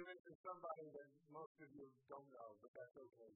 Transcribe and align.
to 0.00 0.08
mention 0.08 0.32
somebody 0.40 0.88
that 0.96 1.08
most 1.28 1.52
of 1.60 1.68
you 1.76 1.84
don't 2.08 2.24
know, 2.32 2.56
but 2.64 2.72
that's 2.72 2.96
okay. 2.96 3.32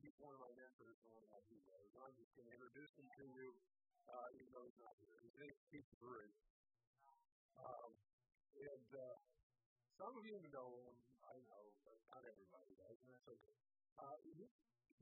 He's 0.00 0.16
one 0.16 0.32
of 0.32 0.40
my 0.40 0.48
mentors 0.56 0.96
one 1.04 1.20
of 1.20 1.28
my 1.28 1.42
heroes. 1.52 1.92
I'm 2.00 2.16
just 2.16 2.32
going 2.32 2.48
to 2.48 2.54
introduce 2.56 2.92
him 2.96 3.08
to 3.12 3.24
you, 3.28 3.48
uh, 4.08 4.28
even 4.40 4.48
though 4.56 4.64
not 4.80 4.96
here. 5.04 5.20
His 5.20 5.36
name's 5.36 5.60
Keith 5.68 5.90
Drury. 6.00 6.32
Um, 7.60 7.92
and 8.56 8.88
uh, 8.88 9.16
some 10.00 10.16
of 10.16 10.24
you 10.24 10.40
know 10.48 10.80
him, 10.80 10.96
I 11.28 11.36
know, 11.44 11.64
but 11.84 11.98
not 12.08 12.24
everybody 12.24 12.72
does, 12.80 12.96
and 13.04 13.08
that's 13.12 13.28
okay. 13.28 13.56
Uh, 14.00 14.16
he, 14.32 14.48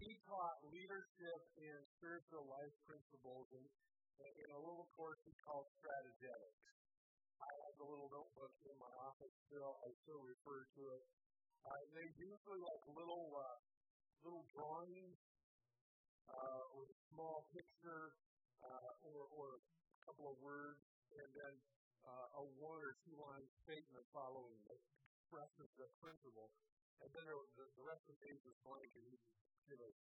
he 0.03 0.11
taught 0.27 0.59
leadership 0.75 1.41
and 1.55 1.81
spiritual 2.03 2.51
life 2.51 2.75
principles 2.83 3.47
in, 3.55 3.63
in 4.43 4.49
a 4.51 4.59
little 4.59 4.91
course 4.99 5.23
he 5.23 5.39
called 5.47 5.71
Strategetics. 5.79 6.76
I 7.41 7.51
have 7.69 7.77
a 7.81 7.87
little 7.87 8.09
notebook 8.09 8.53
in 8.65 8.77
my 8.81 8.93
office 9.05 9.35
still. 9.47 9.77
I 9.85 9.89
still 10.05 10.23
refer 10.25 10.65
to 10.65 10.83
it. 10.97 11.05
Uh, 11.67 11.83
they 11.93 12.07
usually 12.17 12.63
like 12.63 12.83
little 12.97 13.27
uh, 13.37 13.59
little 14.25 14.47
drawings 14.55 15.19
uh, 16.31 16.65
with 16.79 16.89
a 16.91 16.99
small 17.13 17.47
picture 17.53 18.17
uh, 18.63 18.91
or, 19.05 19.21
or 19.37 19.47
a 19.61 20.01
couple 20.07 20.31
of 20.33 20.37
words, 20.41 20.81
and 21.13 21.29
then 21.35 21.55
uh, 22.07 22.41
a 22.41 22.43
one 22.63 22.81
or 22.81 22.95
two 23.05 23.17
line 23.19 23.47
statement 23.67 24.07
following 24.15 24.59
that 24.71 24.79
expresses 24.79 25.69
the 25.77 25.89
principle. 26.01 26.51
And 27.03 27.11
then 27.13 27.27
the, 27.29 27.65
the 27.77 27.85
rest 27.85 28.01
of 28.09 28.17
the 28.17 28.21
page 28.25 28.41
is 28.47 28.57
blank, 28.65 28.89
and 28.97 29.05
you 29.13 29.19
give 29.69 29.81
us 29.85 29.97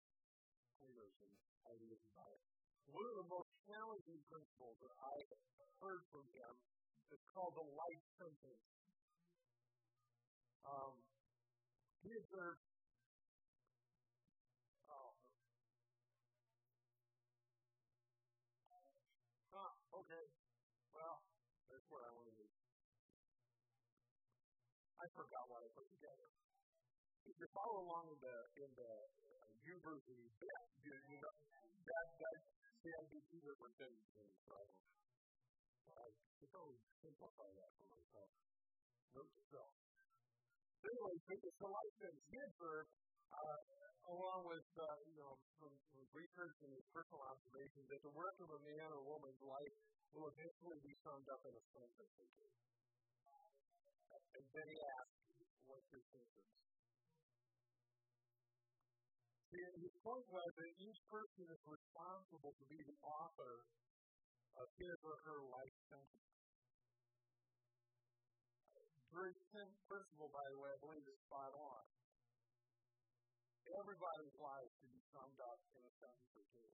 pointers 0.81 1.15
and 1.23 1.35
ideas 1.71 2.03
about 2.17 2.33
it. 2.35 2.43
One 2.91 3.07
of 3.07 3.17
the 3.23 3.29
most 3.31 3.51
challenging 3.71 4.21
principles 4.27 4.77
that 4.83 4.95
I 4.99 5.15
heard 5.79 6.03
from 6.11 6.27
him 6.35 6.53
it's 7.11 7.29
called 7.35 7.55
the 7.59 7.67
life 7.67 8.05
sentence. 8.19 8.65
Um, 10.67 10.95
he 12.07 12.15
observed, 12.15 12.63
oh, 14.89 15.11
huh, 19.51 19.73
okay, 20.01 20.25
well, 20.95 21.23
that's 21.69 21.87
what 21.91 22.03
I 22.07 22.11
wanted 22.15 22.39
to 22.39 22.47
I 25.01 25.09
forgot 25.17 25.49
what 25.49 25.65
I 25.65 25.69
put 25.73 25.89
together. 25.89 26.29
If 27.25 27.33
you 27.41 27.49
follow 27.57 27.89
along 27.89 28.13
in 28.13 28.21
the 28.21 28.37
in 28.61 28.69
the 28.77 28.93
uh, 29.33 29.81
version, 29.81 30.19
you, 30.85 30.93
you 31.09 31.19
know, 31.25 31.33
that 31.89 32.07
that 32.21 32.37
CNBC 32.85 33.41
represents 33.49 34.05
things, 34.13 34.37
right? 34.45 34.69
I 35.97 36.09
could 36.39 36.53
always 36.55 36.83
simplify 37.03 37.51
that 37.51 37.71
for 37.79 37.89
myself. 37.91 38.31
Note 39.15 39.31
to 39.31 39.43
self. 39.51 39.73
Anyway, 40.81 41.15
it's 41.21 41.61
a 41.61 41.69
life 41.69 41.95
sentence. 42.01 42.25
He 42.31 42.39
uh, 43.31 43.59
along 44.11 44.41
with 44.49 44.67
uh, 44.75 44.97
you 45.07 45.17
know 45.21 45.35
from, 45.61 45.73
from 45.93 46.03
research 46.17 46.57
and 46.67 46.73
personal 46.91 47.23
observations, 47.31 47.87
that 47.91 48.03
the 48.03 48.15
work 48.17 48.37
of 48.41 48.49
a 48.51 48.61
man 48.65 48.89
or 48.91 49.01
woman's 49.07 49.43
life 49.45 49.75
will 50.15 50.27
eventually 50.31 50.81
be 50.83 50.95
summed 51.05 51.29
up 51.31 51.43
in 51.47 51.53
a 51.55 51.63
sentence. 51.71 52.15
And 54.31 54.45
then 54.55 54.67
he 54.67 54.79
asked, 54.79 55.17
"What's 55.67 55.89
your 55.91 56.05
sentence?" 56.11 56.51
See, 59.51 59.67
his 59.83 59.95
point 60.07 60.27
was 60.31 60.51
that 60.55 60.71
each 60.79 61.01
person 61.11 61.45
is 61.51 61.63
responsible 61.67 62.55
to 62.55 62.65
be 62.71 62.79
the 62.87 62.99
author 63.03 63.67
of 64.59 64.67
his 64.81 64.99
or 65.07 65.17
her 65.27 65.41
life 65.47 65.77
sentence. 65.87 66.31
Very 69.11 69.35
principle, 69.91 70.31
by 70.31 70.47
the 70.55 70.59
way, 70.63 70.71
I 70.71 70.79
believe 70.81 71.03
is 71.03 71.19
spot 71.27 71.51
on. 71.51 71.83
Everybody's 73.71 74.37
life 74.39 74.71
should 74.79 74.95
be 74.95 75.03
summed 75.11 75.41
up 75.43 75.61
in 75.75 75.83
a 75.83 75.93
sentence 75.99 76.33
or 76.35 76.47
two. 76.51 76.71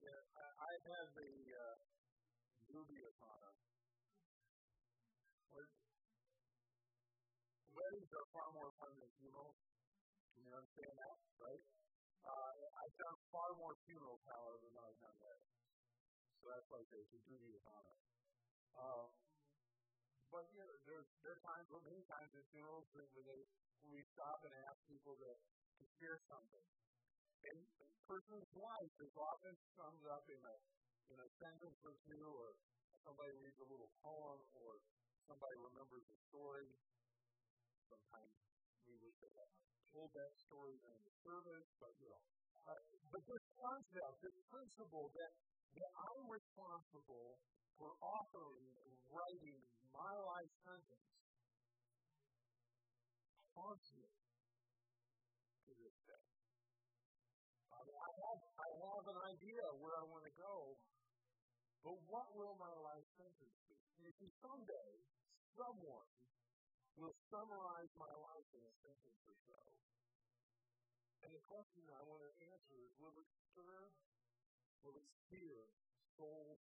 Yeah, 0.00 0.20
I, 0.36 0.46
I 0.48 0.72
had 0.80 1.06
the 1.12 1.32
uh, 1.56 1.76
dubious 2.68 3.16
honor. 3.20 3.54
Weddings 7.70 8.12
are 8.12 8.28
far 8.32 8.48
more 8.52 8.72
fun 8.76 8.92
than 9.00 9.10
funerals. 9.20 9.56
You 10.36 10.52
understand 10.52 10.94
that, 11.00 11.16
right? 11.40 11.64
Uh, 12.20 12.52
I've 12.76 12.96
done 13.00 13.16
far 13.32 13.50
more 13.56 13.74
funerals, 13.88 14.20
however, 14.28 14.68
than 14.68 14.74
I've 14.84 15.00
done 15.00 15.16
weddings. 15.16 15.69
So 16.40 16.48
that's 16.48 16.70
like 16.72 16.88
a 16.96 17.04
duty 17.28 17.52
of 17.54 17.62
honor. 17.68 17.96
Um, 18.76 19.08
but 20.30 20.46
you 20.54 20.62
know, 20.64 20.78
there's 20.86 21.08
there 21.20 21.34
are 21.36 21.42
times, 21.44 21.66
well, 21.68 21.82
many 21.84 22.00
times 22.06 22.30
in 22.32 22.42
funerals 22.54 22.86
when 22.94 23.04
they 23.26 23.42
we 23.90 24.00
stop 24.14 24.40
and 24.46 24.52
ask 24.70 24.78
people 24.88 25.16
to 25.20 25.30
to 25.80 25.84
share 26.00 26.18
something. 26.30 26.66
And 27.50 27.58
a 27.82 27.86
person's 28.08 28.48
life 28.56 28.94
is 29.00 29.12
often 29.16 29.54
summed 29.76 30.04
up 30.08 30.24
in 30.30 30.40
a 30.40 30.56
in 31.12 31.18
a 31.20 31.28
sentence 31.40 31.80
or 31.84 31.96
two, 32.06 32.24
or 32.24 32.56
somebody 33.04 33.32
reads 33.42 33.58
a 33.60 33.68
little 33.68 33.90
poem, 34.00 34.40
or 34.54 34.80
somebody 35.28 35.56
remembers 35.60 36.06
a 36.08 36.18
story. 36.30 36.68
Sometimes 37.90 38.32
we 38.86 38.94
wish 39.02 39.16
they 39.20 39.32
had 39.36 39.50
told 39.92 40.14
that 40.14 40.32
story 40.48 40.78
during 40.80 41.02
the 41.04 41.14
service, 41.26 41.66
but 41.82 41.92
you 42.00 42.08
know. 42.08 42.22
Uh, 42.68 42.76
but 43.10 43.22
this 43.26 43.44
concept, 43.58 44.14
this 44.22 44.36
principle 44.52 45.10
that 45.16 45.32
that 45.78 45.90
I'm 45.94 46.26
responsible 46.26 47.38
for 47.78 47.90
authoring 48.02 48.72
and 48.86 48.92
writing 49.10 49.60
my 49.94 50.14
life 50.26 50.52
sentence 50.64 51.10
me 53.60 54.08
to 55.68 55.70
this 55.76 55.96
day. 56.08 56.26
I, 57.76 57.78
mean, 57.84 57.98
I, 58.00 58.10
have, 58.24 58.40
I 58.40 58.68
have 58.88 59.04
an 59.12 59.20
idea 59.36 59.64
where 59.84 60.00
I 60.00 60.04
want 60.08 60.24
to 60.24 60.34
go, 60.40 60.80
but 61.84 61.96
what 62.08 62.26
will 62.32 62.56
my 62.56 62.72
life 62.72 63.04
sentence 63.20 63.56
be? 63.68 63.76
You 64.00 64.12
see, 64.16 64.32
someday, 64.40 64.92
someone 65.60 66.12
will 66.96 67.12
summarize 67.28 67.92
my 68.00 68.08
life 68.08 68.48
in 68.56 68.64
a 68.64 68.74
sentence 68.80 69.20
or 69.28 69.36
so. 69.44 69.60
And 71.20 71.30
the 71.36 71.44
question 71.44 71.84
I 71.92 72.02
want 72.08 72.24
to 72.24 72.32
answer 72.48 72.76
is 72.80 72.92
will 72.96 73.16
it 73.20 73.28
serve 73.52 73.92
Will 74.84 74.96
it 74.96 75.08
steer 75.26 75.60
souls 76.16 76.60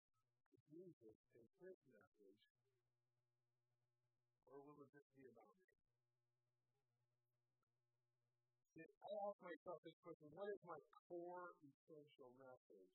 to 0.50 0.56
Jesus 0.70 1.18
and 1.34 1.46
his 1.62 1.78
message? 1.88 2.42
Or 4.48 4.58
will 4.64 4.78
it 4.82 4.90
just 4.90 5.10
be 5.14 5.24
about 5.28 5.52
me? 5.54 5.68
See, 8.74 8.86
I 8.86 9.10
ask 9.26 9.38
myself 9.42 9.78
this 9.82 9.98
question 10.02 10.30
what 10.34 10.50
is 10.50 10.62
my 10.66 10.78
core 11.06 11.54
essential 11.62 12.30
message? 12.38 12.94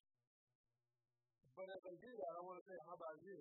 But 1.54 1.70
as 1.70 1.84
I 1.86 1.94
do 2.02 2.10
that, 2.10 2.32
I 2.34 2.42
want 2.42 2.58
to 2.58 2.66
say, 2.66 2.78
how 2.90 2.98
about 2.98 3.18
you? 3.22 3.40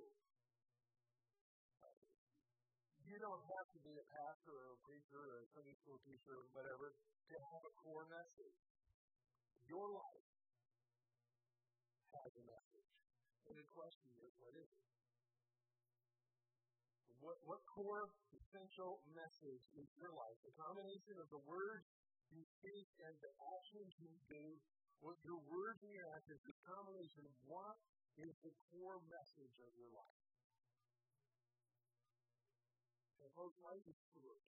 You 3.12 3.20
don't 3.20 3.44
have 3.44 3.68
to 3.76 3.80
be 3.84 3.92
a 3.92 4.06
pastor 4.08 4.56
or 4.56 4.68
a 4.72 4.80
preacher 4.88 5.20
or 5.20 5.44
a 5.44 5.48
Sunday 5.52 5.76
school 5.84 6.00
teacher 6.00 6.32
or 6.32 6.48
whatever 6.56 6.96
to 6.96 7.34
have 7.36 7.62
a 7.64 7.72
core 7.84 8.08
message. 8.08 8.56
Your 9.68 9.84
life 9.92 10.31
a 12.12 12.44
message. 12.44 12.90
And 13.48 13.56
the 13.56 13.64
question 13.72 14.12
is, 14.20 14.32
what 14.36 14.52
is 14.52 14.68
it? 14.68 14.84
What, 17.24 17.38
what 17.46 17.62
core 17.70 18.10
essential 18.34 18.98
message 19.14 19.62
is 19.78 19.86
your 19.94 20.10
life? 20.10 20.36
The 20.42 20.52
combination 20.58 21.22
of 21.22 21.30
the 21.30 21.38
words 21.46 21.86
you 22.34 22.42
speak 22.58 22.90
and 22.98 23.14
the 23.22 23.32
actions 23.54 23.94
you 24.02 24.10
do, 24.26 24.58
what 25.00 25.14
your 25.22 25.38
words 25.46 25.78
and 25.86 25.94
your 25.94 26.10
actions, 26.18 26.42
the 26.42 26.58
combination 26.66 27.22
of 27.22 27.34
what 27.46 27.78
is 28.18 28.34
the 28.42 28.52
core 28.74 28.98
message 29.06 29.54
of 29.62 29.70
your 29.78 29.90
life? 29.94 30.22
And 33.22 33.30
folks, 33.38 33.54
life 33.62 33.86
is 33.86 33.98
fluid. 34.12 34.42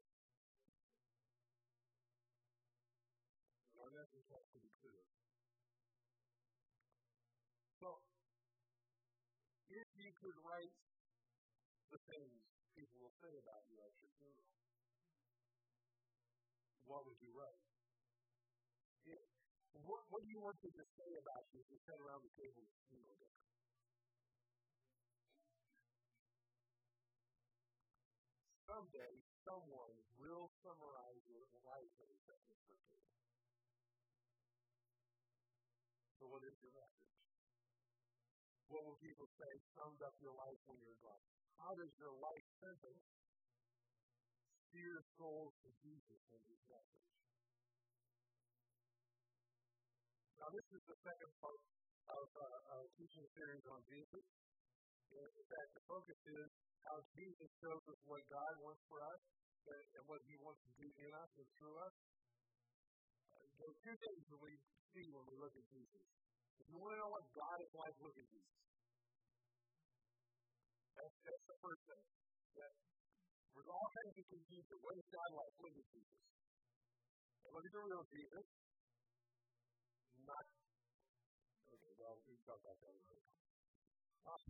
Our 3.79 3.91
message 3.95 4.27
has 4.35 4.47
to 4.51 4.59
be 4.59 4.71
clear. 4.83 5.05
If 9.75 9.89
you 9.99 10.11
could 10.23 10.39
write 10.47 10.71
the 11.91 11.99
things 12.07 12.39
people 12.79 13.03
will 13.03 13.17
say 13.19 13.35
about 13.43 13.63
you 13.67 13.79
at 13.83 13.91
your 13.99 14.11
funeral, 14.15 14.55
what 16.87 17.03
would 17.07 17.19
you 17.19 17.35
write? 17.35 17.65
If, 19.03 19.19
what, 19.83 20.07
what 20.15 20.23
do 20.23 20.31
you 20.31 20.39
want 20.39 20.63
them 20.63 20.75
to 20.79 20.87
say 20.95 21.11
about 21.19 21.43
you 21.51 21.59
if 21.59 21.69
you 21.75 21.79
sat 21.91 21.99
around 21.99 22.23
the 22.23 22.35
table 22.39 22.63
at 22.63 22.79
funeral 22.87 23.19
dinner? 23.19 23.43
Someday, 28.71 29.15
someone 29.43 29.97
will 30.19 30.51
summarize 30.63 31.23
your 31.27 31.45
life 31.67 31.95
in 31.99 32.09
a 32.11 32.19
sentence 32.27 32.65
or 32.71 32.79
two. 32.91 33.03
So 36.19 36.31
what 36.31 36.43
is 36.47 36.55
your 36.63 36.73
message? 36.73 37.24
What 38.75 38.83
will 38.91 38.99
people 38.99 39.31
say 39.39 39.53
sums 39.79 40.03
up 40.03 40.19
your 40.19 40.35
life 40.35 40.59
when 40.67 40.83
you're 40.83 40.99
gone? 40.99 41.23
how 41.65 41.73
does 41.79 41.93
your 41.97 42.15
life 42.19 42.47
sentence 42.61 43.05
steer 44.69 44.97
souls 45.17 45.55
to 45.63 45.71
Jesus 45.81 46.23
in 46.35 46.41
his 46.45 46.61
message? 46.67 47.09
Now, 50.37 50.49
this 50.53 50.67
is 50.77 50.83
the 50.85 50.99
second 51.01 51.33
part 51.41 51.63
of 52.05 52.27
uh, 52.37 52.85
teaching 53.01 53.25
series 53.33 53.65
on 53.71 53.81
Jesus. 53.89 54.25
In 55.15 55.47
fact, 55.47 55.71
the 55.79 55.85
focus 55.89 56.21
is 56.27 56.49
how 56.85 56.99
Jesus 57.17 57.49
shows 57.63 57.85
us 57.87 58.01
what 58.05 58.21
God 58.29 58.53
wants 58.61 58.83
for 58.91 58.99
us 58.99 59.23
and, 59.71 59.85
and 59.95 60.05
what 60.11 60.21
He 60.27 60.37
wants 60.43 60.61
to 60.69 60.73
do 60.75 60.91
in 60.91 61.11
us 61.17 61.31
and 61.39 61.49
through 61.55 61.79
us. 61.81 61.97
Uh, 63.31 63.47
there 63.57 63.71
are 63.73 63.81
two 63.89 63.97
things 63.97 64.23
that 64.27 64.41
we 64.43 64.53
see 64.91 65.07
when 65.17 65.25
we 65.33 65.35
look 65.39 65.55
at 65.55 65.67
Jesus. 65.71 66.05
If 66.61 66.67
you 66.67 66.77
want 66.77 66.93
to 66.93 66.99
know 66.99 67.09
what 67.15 67.25
God 67.33 67.57
is 67.63 67.73
like, 67.73 67.95
look 68.05 68.19
at 68.19 68.27
Jesus. 68.29 68.64
That's, 70.95 71.15
that's 71.27 71.45
the 71.51 71.59
first 71.59 71.83
thing. 71.91 72.07
That 72.55 72.73
there's 73.55 73.71
all 73.71 73.89
kinds 73.91 74.15
of 74.15 74.27
confusion. 74.31 74.77
What 74.79 74.95
is 74.95 75.07
God 75.11 75.31
like? 75.35 75.55
Look 75.59 75.75
at 75.75 75.87
Jesus. 75.91 76.23
Look 77.51 77.65
at 77.67 77.73
the 77.75 77.83
real 77.87 78.05
Jesus. 78.11 78.47
Not. 80.27 80.47
Okay, 81.71 81.95
well, 81.99 82.17
we 82.27 82.35
talk 82.43 82.59
about 82.63 82.79
that 82.83 82.95
later. 82.95 83.23
Um, 84.25 84.43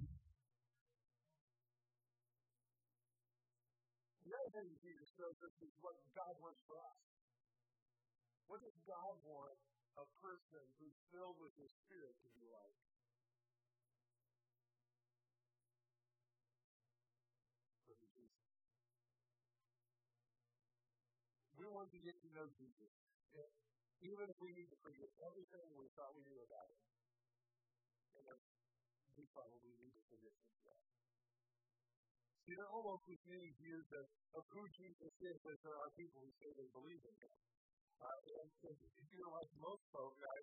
the 4.25 4.33
other 4.33 4.51
thing 4.55 4.69
Jesus 4.81 5.09
shows 5.19 5.37
us 5.37 5.55
is 5.65 5.75
what 5.83 5.97
God 6.15 6.35
wants 6.41 6.63
for 6.65 6.79
us. 6.79 7.01
What 8.49 8.61
does 8.61 8.79
God 8.89 9.15
want 9.25 9.59
a 10.01 10.07
person 10.21 10.65
who's 10.81 10.97
filled 11.11 11.37
with 11.41 11.53
His 11.59 11.73
Spirit 11.85 12.15
to 12.25 12.29
be 12.37 12.45
like? 12.49 12.94
Want 21.85 22.01
to 22.01 22.01
get 22.01 22.17
to 22.17 22.33
know 22.33 22.49
Jesus. 22.49 22.93
And 23.37 23.51
even 24.09 24.25
if 24.25 24.39
we 24.41 24.57
need 24.57 24.73
to 24.73 24.79
forget 24.81 25.05
everything 25.21 25.69
we 25.77 25.85
thought 25.93 26.17
we 26.17 26.25
knew 26.25 26.41
about 26.41 26.65
him. 26.73 26.81
And 28.25 28.41
we 29.21 29.29
probably 29.37 29.69
need 29.85 29.93
to 29.93 30.03
forget 30.09 30.33
some 30.33 30.55
stuff. 30.65 30.81
See, 32.49 32.57
there 32.57 32.65
are 32.65 32.73
almost 32.73 33.05
as 33.05 33.21
many 33.29 33.53
views 33.61 33.85
of, 34.01 34.09
of 34.33 34.49
who 34.49 34.65
Jesus 34.73 35.13
is 35.29 35.37
as 35.45 35.59
there 35.61 35.77
are 35.77 35.93
people 35.93 36.25
who 36.25 36.33
say 36.41 36.49
they 36.57 36.73
believe 36.73 37.05
in 37.05 37.17
him. 37.21 37.37
Uh, 38.01 38.19
and, 38.33 38.49
and 38.65 38.77
if 38.81 39.07
you're 39.13 39.35
like 39.37 39.53
most 39.61 39.85
folks, 39.93 40.17
I, 40.25 40.37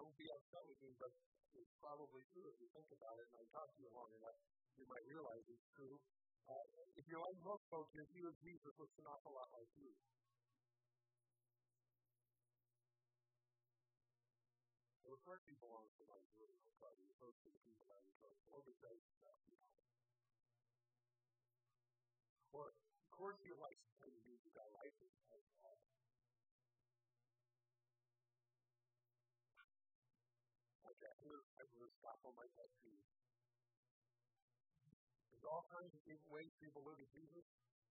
don't 0.00 0.16
be 0.16 0.32
upset 0.32 0.64
with 0.64 0.80
me, 0.80 0.96
but 0.96 1.12
it's 1.60 1.76
probably 1.76 2.24
true 2.32 2.48
if 2.48 2.56
you 2.56 2.72
think 2.72 2.88
about 2.88 3.20
it 3.20 3.28
and 3.36 3.36
I 3.36 3.44
talk 3.52 3.68
to 3.68 3.78
you 3.84 3.92
long 3.92 4.08
enough, 4.16 4.38
you 4.80 4.88
might 4.88 5.04
realize 5.12 5.44
it's 5.44 5.68
true. 5.76 6.00
Uh, 6.48 6.64
if 6.96 7.04
you're 7.04 7.20
like 7.20 7.36
most 7.44 7.68
folks, 7.68 7.92
your 7.92 8.08
view 8.16 8.32
of 8.32 8.36
Jesus 8.40 8.72
looks 8.80 8.96
an 8.96 9.04
awful 9.12 9.36
lot 9.36 9.52
like 9.52 9.68
you. 9.76 9.92
Refer 15.26 15.42
people 15.42 15.74
on 15.74 15.82
to 15.98 16.06
like 16.06 16.22
really 16.38 16.54
most 17.18 17.34
of 17.42 17.50
the 17.50 17.58
people 17.66 17.82
that 17.90 17.98
we 17.98 18.14
talk 18.22 18.30
to 18.46 18.48
overstate 18.54 19.02
stuff, 19.18 19.34
you 19.42 19.58
know. 19.58 19.74
Or 22.54 22.70
of 22.70 23.10
course 23.10 23.34
you 23.42 23.58
like 23.58 23.74
to 23.74 24.06
do 24.06 24.30
you 24.38 24.50
got 24.54 24.70
like 24.78 24.94
it 25.02 25.10
as 25.34 25.42
well. 25.58 25.82
Okay, 30.94 31.10
I'm 31.10 31.26
gonna, 31.26 31.42
I'm 31.58 31.70
gonna 31.74 31.94
stop 31.98 32.22
on 32.22 32.34
my 32.38 32.46
head 32.46 32.70
too. 32.86 32.94
There's 35.34 35.46
all 35.50 35.66
kinds 35.74 35.90
of 35.90 36.06
different 36.06 36.30
ways 36.30 36.54
people 36.62 36.86
look 36.86 37.02
at 37.02 37.10
Jesus. 37.10 37.42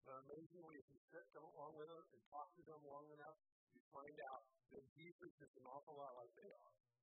But 0.07 0.23
amazingly, 0.23 0.79
if 0.79 0.87
you 0.87 0.99
sit 1.11 1.27
along 1.35 1.75
with 1.75 1.91
them 1.91 1.99
and 1.99 2.23
talk 2.31 2.47
to 2.55 2.63
them 2.63 2.79
long 2.87 3.11
enough, 3.11 3.35
you 3.75 3.83
find 3.91 4.15
out 4.31 4.47
that 4.71 4.87
Jesus 4.95 5.35
is 5.43 5.51
an 5.59 5.67
awful 5.67 5.99
lot 5.99 6.15
like 6.15 6.31
they 6.39 6.47
are. 6.47 6.94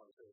This 0.00 0.32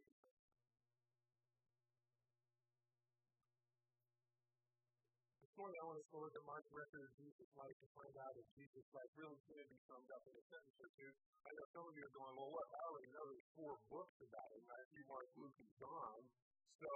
morning 5.60 5.76
I 5.76 5.86
want 5.92 6.00
us 6.00 6.08
to 6.08 6.20
look 6.24 6.32
at 6.32 6.46
Mark's 6.48 6.72
record 6.72 7.04
of 7.04 7.12
Jesus' 7.20 7.52
life 7.60 7.76
to 7.76 7.88
find 7.92 8.16
out 8.16 8.32
if 8.40 8.48
Jesus' 8.56 8.88
life 8.96 9.12
really 9.20 9.36
can 9.44 9.68
be 9.68 9.76
summed 9.92 10.08
up 10.16 10.24
in 10.24 10.40
a 10.40 10.44
sentence 10.48 10.80
or 10.80 10.88
two. 10.96 11.12
I 11.44 11.52
know 11.52 11.68
some 11.76 11.84
of 11.84 11.94
you 12.00 12.04
are 12.08 12.16
going, 12.16 12.36
well, 12.40 12.52
what? 12.56 12.68
I 12.72 12.80
already 12.88 13.12
know 13.12 13.28
there's 13.28 13.50
four 13.60 13.76
books 13.92 14.16
about 14.24 14.48
him, 14.56 14.64
Matthew, 14.72 15.04
Mark, 15.12 15.28
Luke, 15.36 15.58
and 15.60 15.72
John. 15.76 16.20
So, 16.80 16.92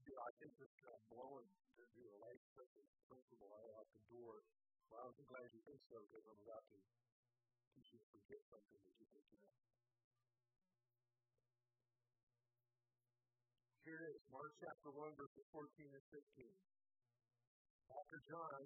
you 0.00 0.12
know, 0.16 0.24
I 0.24 0.32
think 0.40 0.56
this 0.56 0.72
kind 0.80 0.96
of 0.96 1.04
blowing 1.12 1.48
do 1.94 2.02
a 2.10 2.18
life 2.26 2.42
principle 2.54 3.46
right 3.46 3.70
out 3.78 3.86
the 3.94 4.02
door. 4.10 4.42
Well, 4.90 5.14
I'm 5.14 5.26
glad 5.30 5.46
you 5.54 5.62
think 5.62 5.78
so 5.86 6.02
because 6.02 6.26
I'm 6.26 6.42
about 6.42 6.64
to 6.74 6.78
teach 7.70 7.88
you 7.94 7.98
to 8.02 8.08
forget 8.10 8.42
something 8.50 8.80
that 8.82 8.94
you 8.98 9.06
think 9.14 9.26
you 9.30 9.38
know. 9.38 9.73
Here 13.84 14.00
it 14.00 14.16
is, 14.16 14.24
Mark 14.32 14.48
chapter 14.64 14.96
1, 14.96 15.12
verses 15.12 15.44
14 15.52 15.60
and 15.92 16.06
15. 16.08 16.24
After 17.92 18.18
John, 18.32 18.60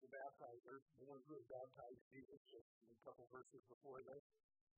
the 0.00 0.08
baptizer, 0.08 0.76
the 0.96 1.04
one 1.04 1.20
who 1.28 1.36
had 1.36 1.48
baptized 1.52 2.04
Jesus, 2.08 2.40
just 2.48 2.64
a 2.64 2.96
couple 3.04 3.28
verses 3.28 3.60
before 3.68 4.00
this, 4.08 4.24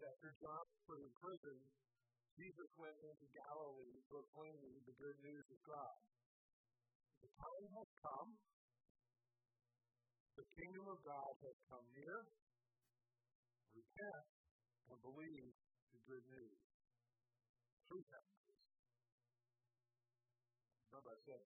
after 0.02 0.34
John 0.42 0.64
was 0.90 0.98
in 1.06 1.12
prison, 1.22 1.58
Jesus 2.34 2.70
went 2.74 2.98
into 2.98 3.30
Galilee 3.30 4.02
proclaiming 4.10 4.74
the 4.82 4.96
good 4.98 5.18
news 5.22 5.46
of 5.54 5.60
God. 5.62 5.96
The 7.22 7.30
time 7.30 7.66
has 7.78 7.90
come. 8.02 8.30
The 10.34 10.46
kingdom 10.50 10.86
of 10.90 10.98
God 11.06 11.32
has 11.46 11.56
come 11.70 11.86
near. 11.94 12.26
Repent 13.70 14.26
and 14.90 14.98
believe 14.98 15.54
the 15.94 16.00
good 16.10 16.26
news. 16.26 16.58
I 17.86 18.35
said. 21.26 21.42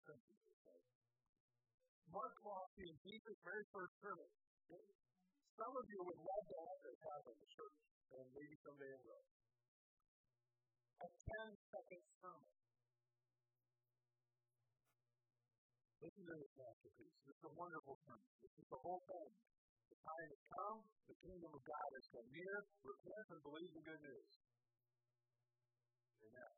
Mark 2.08 2.36
walked 2.48 2.80
in 2.80 2.96
Jesus' 3.04 3.40
very 3.44 3.66
first 3.76 3.92
sermon. 4.00 4.30
Some 5.56 5.74
of 5.76 5.86
you 5.88 6.00
would 6.00 6.20
love 6.24 6.46
to 6.48 6.56
have 6.56 6.80
this 6.80 7.00
happen 7.04 7.32
in 7.36 7.40
the 7.44 7.52
church, 7.52 7.78
and 8.16 8.26
maybe 8.32 8.56
someday 8.64 8.92
it 8.96 9.04
will. 9.04 9.26
A 10.96 11.08
10 11.12 11.60
second 11.60 12.04
sermon. 12.24 12.48
Listen 16.00 16.24
to 16.24 16.36
this 16.40 16.54
masterpiece. 16.56 17.16
This 17.26 17.36
is 17.36 17.46
a 17.52 17.54
wonderful 17.56 17.96
sermon. 18.08 18.30
This 18.40 18.54
is 18.56 18.68
the 18.72 18.80
whole 18.80 19.04
thing. 19.04 19.32
The 19.92 19.98
time 20.00 20.28
has 20.32 20.44
come. 20.56 20.80
The 21.08 21.18
kingdom 21.20 21.52
of 21.52 21.64
God 21.68 21.90
has 22.00 22.06
come 22.16 22.28
near. 22.32 22.56
Repent 22.80 23.28
and 23.36 23.42
believe 23.44 23.72
the 23.76 23.84
good 23.84 24.02
news. 24.08 24.30
Amen. 26.24 26.54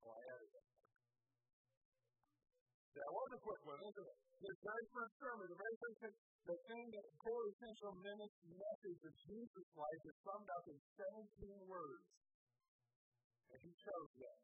Oh, 0.00 0.16
I 0.16 0.37
that. 2.98 3.10
Was 3.14 3.30
a 3.34 3.40
quick 3.42 3.62
one? 3.62 3.78
His 3.78 4.58
very 4.62 4.86
first 4.90 5.14
sermon, 5.22 5.46
the 5.46 5.58
very 5.58 5.76
first 5.78 5.98
thing, 6.02 6.14
the 6.46 6.58
thing 6.66 6.84
that 6.90 7.04
the 7.06 7.16
core 7.22 7.44
essential 7.54 7.92
message 7.94 9.00
of 9.06 9.14
Jesus' 9.26 9.72
life 9.78 10.02
is 10.02 10.16
summed 10.26 10.50
up 10.50 10.64
in 10.66 10.78
17 10.98 11.70
words. 11.70 12.06
And 13.48 13.58
he 13.62 13.72
chose 13.72 14.12
them. 14.18 14.38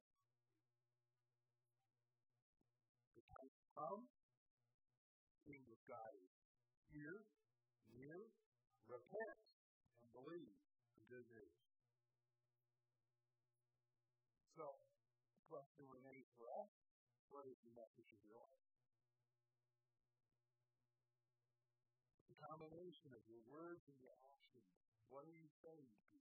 The 3.15 3.23
time 3.27 3.51
come, 3.75 4.01
kingdom 5.45 5.75
of 5.75 5.83
God 5.85 6.13
is 6.17 6.33
here, 6.89 7.19
near, 7.93 8.19
repent, 8.89 9.39
and 10.01 10.09
believe 10.15 10.57
the 10.97 11.05
good 11.11 11.27
news. 11.29 11.59
So, 14.55 14.67
the 15.35 15.45
question 15.51 15.85
remains 15.91 16.31
for 16.39 16.47
us 16.49 16.71
what 17.35 17.51
is 17.51 17.59
the 17.67 17.75
message 17.75 18.11
of 18.15 18.21
your 18.23 18.39
life? 18.39 18.63
The 22.31 22.39
combination 22.39 23.11
and 23.83 23.99
your 23.99 24.15
actions. 24.31 24.71
What 25.11 25.27
are 25.27 25.35
you 25.35 25.51
saying 25.59 25.91
to? 25.91 26.19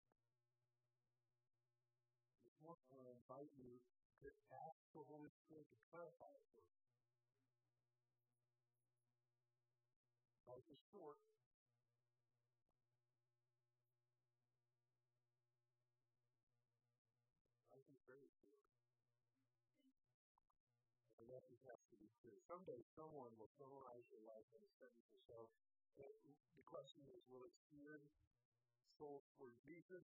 This 2.41 2.57
morning, 2.65 2.81
I 2.89 2.97
want 2.97 3.13
to 3.13 3.13
invite 3.13 3.53
you 3.53 3.77
to 4.25 4.27
ask 4.65 4.81
the 4.97 5.05
Holy 5.05 5.29
Spirit 5.45 5.69
to 5.69 5.77
clarify 5.93 6.33
for 6.49 6.65
you. 6.65 6.81
Life 10.49 10.65
is 10.73 10.81
short. 10.89 11.21
Life 17.69 17.85
is 17.85 18.01
very 18.09 18.33
short 18.41 18.53
message 21.33 21.65
has 21.65 21.81
to 21.89 21.97
be 21.97 22.05
clear. 22.21 22.37
Someday 22.45 22.85
someone 22.93 23.33
will 23.41 23.49
summarize 23.57 24.05
your 24.13 24.21
life 24.21 24.45
in 24.53 24.61
a 24.61 24.71
sentence 24.77 25.09
or 25.09 25.21
so. 25.25 25.39
The 25.97 26.65
question 26.65 27.05
is, 27.13 27.21
will 27.29 27.45
it 27.45 27.55
steer 27.69 28.01
souls 28.97 29.25
toward 29.37 29.53
Jesus 29.65 30.05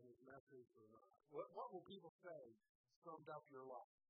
and 0.00 0.04
his 0.08 0.20
message 0.24 0.70
or 0.80 0.88
not? 0.92 1.12
What, 1.28 1.52
what 1.52 1.68
will 1.72 1.84
people 1.84 2.12
say 2.24 2.42
summed 3.04 3.28
up 3.28 3.44
your 3.52 3.68
life? 3.68 4.00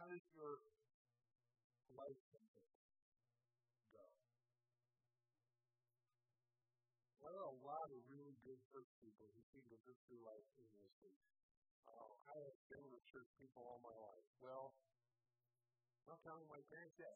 how 0.00 0.08
does 0.08 0.24
your 0.32 0.64
life 1.92 2.16
go? 2.32 2.40
There 7.20 7.36
are 7.36 7.52
a 7.52 7.60
lot 7.62 7.86
of 7.92 8.00
really 8.10 8.34
good 8.42 8.58
church 8.72 8.90
people 8.98 9.28
who 9.30 9.40
seem 9.54 9.62
to 9.70 9.78
just 9.86 10.00
through 10.08 10.24
life 10.24 10.48
aimlessly. 10.56 11.14
Uh, 11.86 12.10
I 12.26 12.36
have 12.42 12.58
been 12.72 12.82
with 12.90 13.04
church 13.12 13.28
people 13.38 13.60
all 13.62 13.78
my 13.84 13.94
life. 13.94 14.26
Well, 14.42 14.74
not 16.08 16.18
counting 16.26 16.48
my 16.50 16.58
parents, 16.72 16.96
yes. 16.98 17.14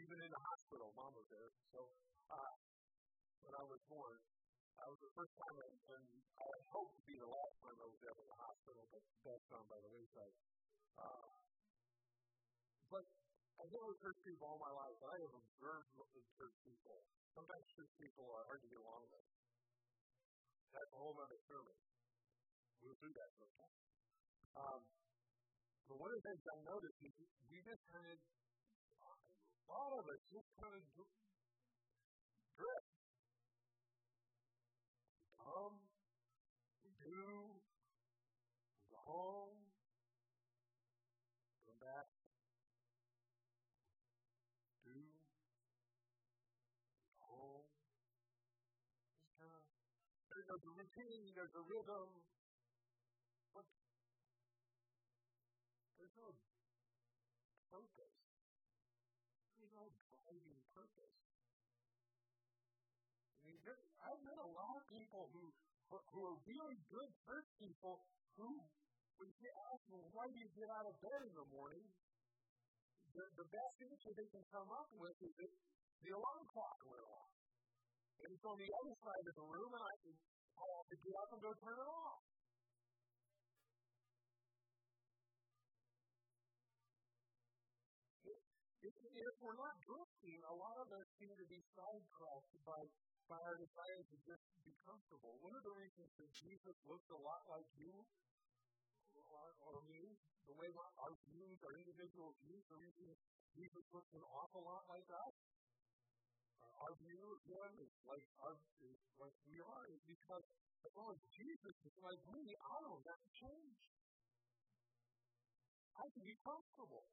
Even 0.00 0.16
in 0.24 0.30
the 0.32 0.42
hospital, 0.42 0.88
mom 0.96 1.12
was 1.12 1.28
there. 1.28 1.50
So 1.72 1.80
uh, 2.32 2.52
when 3.44 3.54
I 3.56 3.64
was 3.68 3.80
born, 3.92 4.16
that 4.80 4.88
was 4.88 5.00
the 5.04 5.12
first 5.12 5.32
time, 5.36 5.56
I, 5.60 5.68
and 5.68 6.04
I 6.40 6.58
hope 6.72 6.90
to 6.96 7.02
be 7.04 7.14
the 7.20 7.28
last 7.28 7.54
time 7.60 7.76
I 7.76 7.86
was 7.86 8.00
ever 8.02 8.20
in 8.24 8.28
the 8.32 8.40
hospital, 8.40 8.82
but 8.88 9.02
that's 9.22 9.46
by 9.68 9.78
the 9.78 9.90
wayside. 9.92 10.36
Uh, 10.96 11.28
but 12.88 13.04
I've 13.60 13.70
been 13.70 13.86
with 13.86 14.00
church 14.00 14.18
people 14.24 14.44
all 14.48 14.58
my 14.58 14.74
life, 14.74 14.96
but 14.98 15.08
I 15.12 15.18
have 15.22 15.34
observed 15.38 15.88
with 15.94 16.26
church 16.40 16.56
people. 16.64 16.96
Sometimes 17.36 17.62
church 17.72 17.92
people 18.00 18.26
are 18.32 18.44
hard 18.48 18.60
to 18.64 18.68
get 18.68 18.80
along 18.80 19.04
with. 19.12 19.26
That's 20.72 20.92
a 20.92 20.98
whole 20.98 21.16
other 21.20 21.40
sermon. 21.46 21.76
We'll 22.80 22.98
do 22.98 23.10
that 23.12 23.30
sometime. 23.38 23.76
Um, 24.56 24.80
but 25.86 25.96
one 26.00 26.10
of 26.10 26.16
the 26.18 26.26
things 26.26 26.42
I 26.42 26.58
noticed 26.64 26.98
is 27.06 27.12
we 27.52 27.58
just 27.62 27.84
of, 27.92 28.18
a 29.62 29.72
lot 29.72 29.92
of 29.98 30.08
us 30.08 30.20
just 30.32 30.48
kind 30.58 30.74
of 30.74 30.82
drift. 30.94 31.22
We 32.58 32.66
come, 35.38 35.76
we 36.82 36.90
do, 37.02 37.18
we 38.78 38.86
go 38.90 38.98
home, 39.02 39.58
come 41.66 41.78
back, 41.82 42.06
do, 44.86 44.94
go 47.18 47.24
home. 47.26 47.66
Just 49.18 49.34
kind 49.36 49.50
of, 49.50 49.62
there's 50.30 50.48
a 50.50 50.58
routine, 50.72 51.34
there's 51.34 51.54
a 51.58 51.64
rhythm, 51.66 52.08
but 53.52 53.66
there's 55.98 56.14
no 56.16 56.32
purpose. 57.68 58.16
There's 59.58 59.74
no 59.74 59.90
driving 60.08 60.62
purpose. 60.72 61.12
I've 64.02 64.22
met 64.24 64.34
a 64.34 64.50
lot 64.50 64.74
of 64.74 64.80
people 64.92 65.24
who 65.32 65.44
who 65.92 66.20
are 66.24 66.38
really 66.48 66.78
good 66.88 67.10
church 67.24 67.48
people 67.60 68.00
who, 68.40 68.48
when 69.20 69.28
you 69.28 69.50
ask 69.68 69.82
them, 69.92 70.04
why 70.08 70.24
do 70.24 70.36
you 70.40 70.48
get 70.56 70.68
out 70.72 70.88
of 70.88 70.94
bed 71.04 71.20
in 71.28 71.34
the 71.36 71.48
morning, 71.52 71.84
the, 73.12 73.24
the 73.36 73.46
best 73.52 73.76
answer 73.84 74.10
they 74.16 74.28
can 74.32 74.44
come 74.48 74.68
up 74.72 74.88
with 74.96 75.16
is 75.20 75.34
that 75.36 75.52
the 76.00 76.10
alarm 76.16 76.44
clock 76.48 76.78
went 76.88 77.04
off. 77.12 77.32
And 78.24 78.28
it's 78.32 78.46
on 78.46 78.56
the 78.56 78.70
other 78.72 78.94
side 79.04 79.26
of 79.28 79.34
the 79.36 79.46
room, 79.52 79.70
and 79.76 79.84
I, 79.84 79.92
I 79.92 80.64
have 80.80 80.88
to 80.88 80.96
get 80.96 81.14
up 81.20 81.28
and 81.36 81.40
go 81.44 81.52
turn 81.60 81.76
it 81.76 81.90
off. 81.92 82.20
If, 89.12 89.34
we're 89.38 89.60
not 89.60 89.76
drifting, 89.86 90.40
a 90.42 90.56
lot 90.56 90.76
of 90.82 90.88
us 90.98 91.06
seem 91.20 91.30
to 91.30 91.46
be 91.46 91.60
sidetracked 91.62 92.54
by 92.66 92.80
our 93.40 93.56
desire 93.56 94.02
to 94.04 94.16
just 94.28 94.44
be 94.66 94.74
comfortable. 94.84 95.32
One 95.40 95.56
of 95.56 95.64
the 95.64 95.74
reasons 95.76 96.10
that 96.20 96.30
Jesus 96.36 96.76
looked 96.84 97.08
a 97.08 97.20
lot 97.20 97.42
like 97.48 97.68
you 97.80 97.92
or, 99.16 99.48
or 99.72 99.76
me, 99.88 100.02
the 100.48 100.56
way 100.56 100.68
our 101.00 101.14
views, 101.32 101.56
our 101.64 101.74
individual 101.76 102.36
views, 102.44 102.62
the 102.68 102.80
reason 102.80 103.06
Jesus 103.56 103.84
looks 103.92 104.12
an 104.12 104.24
awful 104.24 104.64
lot 104.64 104.84
like 104.88 105.08
us, 105.08 105.36
our 106.82 106.92
view 106.98 107.22
of 107.30 107.40
him 107.46 107.70
is 107.78 107.92
like 108.04 108.26
our 108.42 108.58
is 108.82 108.98
like 109.22 109.36
we 109.46 109.56
are, 109.62 109.84
is 109.94 110.02
because 110.02 110.44
as 110.82 110.92
long 110.98 111.14
as 111.14 111.20
Jesus 111.30 111.76
is 111.86 111.94
like 112.02 112.18
me, 112.34 112.42
I 112.58 112.76
don't 112.82 113.04
have 113.06 113.22
to 113.22 113.32
change. 113.38 113.78
I 115.94 116.06
can 116.10 116.24
be 116.26 116.34
comfortable. 116.42 117.06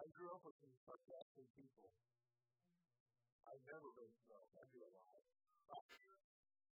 I 0.00 0.08
grew 0.16 0.32
up 0.32 0.40
with 0.48 0.56
some 0.64 0.79
sarcastic 0.90 1.46
people. 1.54 1.86
I've 3.46 3.62
never 3.62 3.90
been 3.94 4.14
so. 4.26 4.34
I 4.58 4.62
do 4.74 4.80
a 4.82 4.90
lot. 4.90 5.22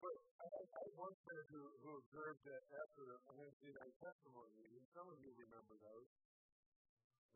But 0.01 0.15
I, 0.41 0.47
I 0.57 0.81
one 0.97 1.13
friend 1.21 1.45
who, 1.53 1.61
who 1.85 1.91
observed 2.01 2.41
that 2.49 2.63
after 2.81 3.03
a 3.13 3.31
Wednesday 3.37 3.73
night 3.77 3.93
testimony 4.01 4.53
meeting, 4.57 4.85
some 4.97 5.05
of 5.05 5.17
you 5.21 5.29
remember 5.37 5.77
those. 5.77 6.09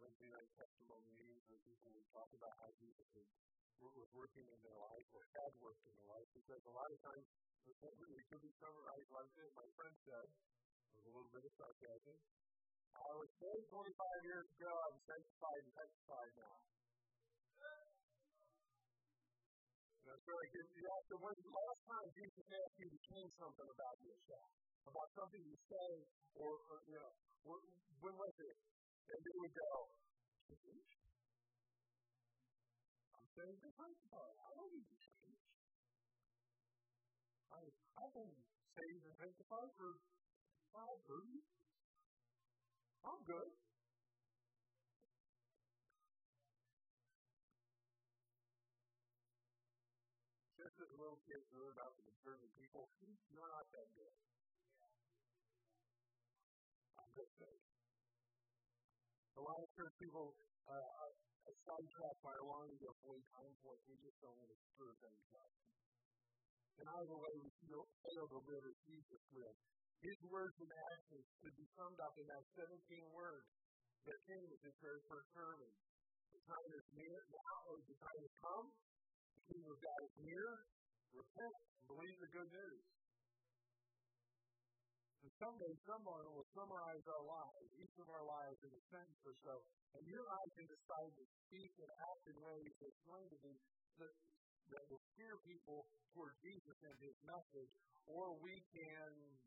Wednesday 0.01 0.29
night 0.33 0.49
testimony 0.57 1.09
meetings 1.13 1.45
where 1.53 1.61
people 1.69 1.93
would 1.93 2.09
talk 2.09 2.29
about 2.33 2.53
how 2.57 2.69
Jesus 2.81 3.05
was 3.13 4.09
working 4.17 4.45
in 4.49 4.59
their 4.65 4.77
life 4.81 5.09
or 5.13 5.21
had 5.37 5.53
worked 5.61 5.85
in 5.85 5.93
their 6.01 6.09
life. 6.09 6.29
Because 6.33 6.61
a 6.65 6.73
lot 6.73 6.89
of 6.89 6.97
times, 7.05 7.25
it 7.69 7.77
could 7.77 8.41
be 8.41 8.53
summarized 8.57 9.11
like 9.13 9.29
this. 9.37 9.53
My 9.53 9.69
friend 9.77 9.93
said, 10.01 10.27
with 10.97 11.05
a 11.05 11.13
little 11.13 11.29
bit 11.29 11.45
of 11.45 11.53
sarcasm, 11.61 12.17
I 12.91 13.11
was 13.15 13.29
saved 13.39 13.67
25 13.71 14.29
years 14.29 14.47
ago. 14.51 14.71
I'm 14.71 14.99
sanctified 15.07 15.61
and 15.63 15.71
sanctified 15.71 16.31
now. 16.35 16.55
That's 20.01 20.27
really 20.27 20.49
good. 20.51 20.67
You 20.75 20.85
ask 20.91 21.05
them, 21.07 21.19
when's 21.23 21.39
the 21.39 21.55
last 21.55 21.81
time 21.87 22.07
Jesus 22.11 22.45
asked 22.51 22.79
you 22.83 22.89
to 22.91 22.99
change 23.15 23.31
something 23.39 23.63
about 23.63 23.95
yourself? 24.03 24.49
About 24.91 25.09
something 25.15 25.39
you 25.39 25.55
say, 25.71 25.89
or, 26.35 26.51
or 26.51 26.77
you 26.89 26.99
know, 26.99 27.13
when 27.47 28.15
was 28.19 28.35
it? 28.43 28.57
And 29.07 29.19
they 29.23 29.35
would 29.39 29.55
go, 29.55 29.71
I'm 33.15 33.27
saved 33.31 33.61
and 33.61 33.75
sanctified. 33.77 34.35
I 34.35 34.49
don't 34.51 34.71
need 34.75 34.87
to 34.91 34.97
change. 34.99 35.39
I, 37.55 37.59
I've 37.71 38.13
been 38.19 38.35
saved 38.75 39.03
and 39.05 39.15
sanctified 39.15 39.71
for 39.79 39.89
five, 40.75 40.99
thirty 41.07 41.39
I'm 43.01 43.21
good. 43.25 43.49
Just 50.61 50.75
as 50.77 50.89
little 50.93 51.17
kids 51.25 51.45
learn 51.49 51.73
about 51.73 51.97
the 51.97 52.03
conservative 52.05 52.53
people, 52.61 52.85
you're 53.01 53.49
not 53.49 53.65
that 53.73 53.87
good. 53.97 54.13
I'm 57.01 57.09
saying. 57.17 57.63
A 59.37 59.41
lot 59.41 59.57
of 59.57 59.69
church 59.73 59.95
people 59.97 60.37
uh, 60.69 61.01
are 61.01 61.57
sidetracked 61.65 62.21
by 62.21 62.37
longing 62.45 62.77
to 62.77 62.87
avoid 62.93 63.25
conflict. 63.33 63.81
We 63.89 63.97
just 64.05 64.21
don't 64.21 64.37
want 64.37 64.53
to 64.53 64.59
stir 64.77 64.93
things 65.01 65.25
up. 65.33 65.51
And 66.77 66.85
either 66.85 67.17
way, 67.17 67.33
we 67.41 67.49
fail 67.65 68.25
to 68.29 68.39
live 68.45 68.63
as 68.69 68.77
Jesus 68.85 69.21
lived. 69.33 69.80
His 70.01 70.17
words 70.33 70.57
and 70.57 70.71
actions 70.97 71.25
could 71.45 71.53
be 71.53 71.67
summed 71.77 72.01
up 72.01 72.17
in 72.17 72.25
that 72.25 72.45
17 72.57 72.73
words 73.13 73.45
that 74.09 74.17
came 74.25 74.45
with 74.49 74.61
his 74.65 74.73
very 74.81 75.01
first 75.05 75.29
sermon. 75.29 75.71
The 76.33 76.41
time 76.41 76.71
is 76.73 76.87
near 76.97 77.17
now, 77.29 77.55
or 77.69 77.77
the 77.85 77.97
time 78.01 78.21
has 78.25 78.35
come. 78.41 78.65
The 79.37 79.43
kingdom 79.45 79.69
of 79.69 79.77
God 79.77 80.01
is 80.09 80.15
near. 80.25 80.47
Repent 81.13 81.53
and 81.53 81.85
believe 81.85 82.17
the 82.17 82.31
good 82.33 82.49
news. 82.49 82.85
And 85.21 85.31
someday 85.37 85.73
someone 85.85 86.25
will 86.33 86.49
summarize 86.49 87.05
our 87.05 87.25
lives, 87.29 87.69
each 87.77 87.95
of 88.01 88.09
our 88.09 88.25
lives 88.25 88.57
in 88.65 88.73
a 88.73 88.83
sentence 88.89 89.21
or 89.21 89.37
so, 89.45 89.53
and 89.93 90.01
you 90.01 90.17
and 90.17 90.31
I 90.33 90.45
can 90.57 90.65
decide 90.65 91.13
to 91.13 91.25
speak 91.45 91.73
and 91.77 91.91
act 91.93 92.23
in 92.25 92.37
ways 92.41 92.73
that's 92.81 93.01
going 93.05 93.27
to 93.29 93.37
be 93.45 93.53
that, 94.01 94.13
that 94.73 94.83
will 94.89 95.03
steer 95.13 95.37
people 95.45 95.85
toward 96.17 96.33
Jesus 96.41 96.77
and 96.89 96.97
his 97.05 97.17
message, 97.21 97.73
or 98.09 98.33
we 98.41 98.55
can 98.73 99.37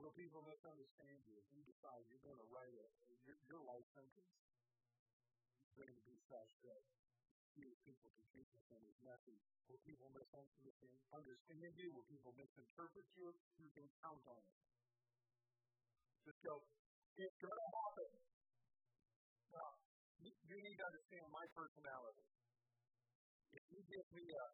Will 0.00 0.16
people 0.30 0.46
misunderstand 0.46 1.18
you 1.26 1.42
you 1.50 1.58
decide 1.66 2.06
you're 2.06 2.22
going 2.22 2.38
to 2.38 2.46
write 2.54 2.70
a, 2.70 2.86
your, 3.26 3.34
your 3.50 3.62
life 3.66 3.82
sentence 3.98 4.30
is 4.30 5.74
going 5.74 5.90
to 5.90 6.04
be 6.06 6.14
such 6.30 6.52
that 6.62 6.82
you 7.58 7.66
people 7.82 8.14
to 8.14 8.22
Jesus 8.30 8.62
and 8.70 8.78
his 8.86 8.94
message? 9.02 9.42
Will 9.66 9.82
people 9.82 10.06
misunderstand 10.14 11.74
you? 11.82 11.90
Will 11.90 12.06
people 12.06 12.30
misinterpret 12.38 13.10
you? 13.18 13.34
You 13.58 13.74
can 13.74 13.90
count 13.98 14.22
on 14.22 14.38
it. 14.38 14.54
Just 16.22 16.38
go, 16.46 16.62
it's 16.62 17.38
going 17.42 17.58
to 17.58 17.70
happen. 17.74 18.10
Now, 19.50 19.68
you, 20.22 20.30
you 20.30 20.56
need 20.62 20.78
to 20.78 20.86
understand 20.94 21.26
my 21.34 21.42
personality. 21.58 22.26
If 23.50 23.64
you 23.66 23.82
give 23.82 24.06
me 24.14 24.24
a, 24.30 24.44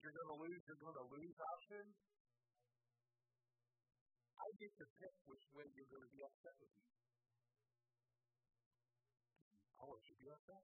you're 0.00 0.16
going 0.16 0.32
to 0.32 0.38
lose, 0.48 0.60
you're 0.64 0.80
going 0.80 0.96
to 0.96 1.06
lose 1.12 1.36
option, 1.36 1.84
I 4.36 4.46
get 4.60 4.72
to 4.78 4.86
pick 5.00 5.14
which 5.26 5.44
way 5.56 5.66
you're 5.72 5.90
going 5.90 6.04
to 6.04 6.12
be 6.12 6.22
upset 6.22 6.56
with 6.60 6.72
me. 6.76 6.86
want 9.86 10.02
you 10.10 10.18
be 10.18 10.28
upset. 10.28 10.62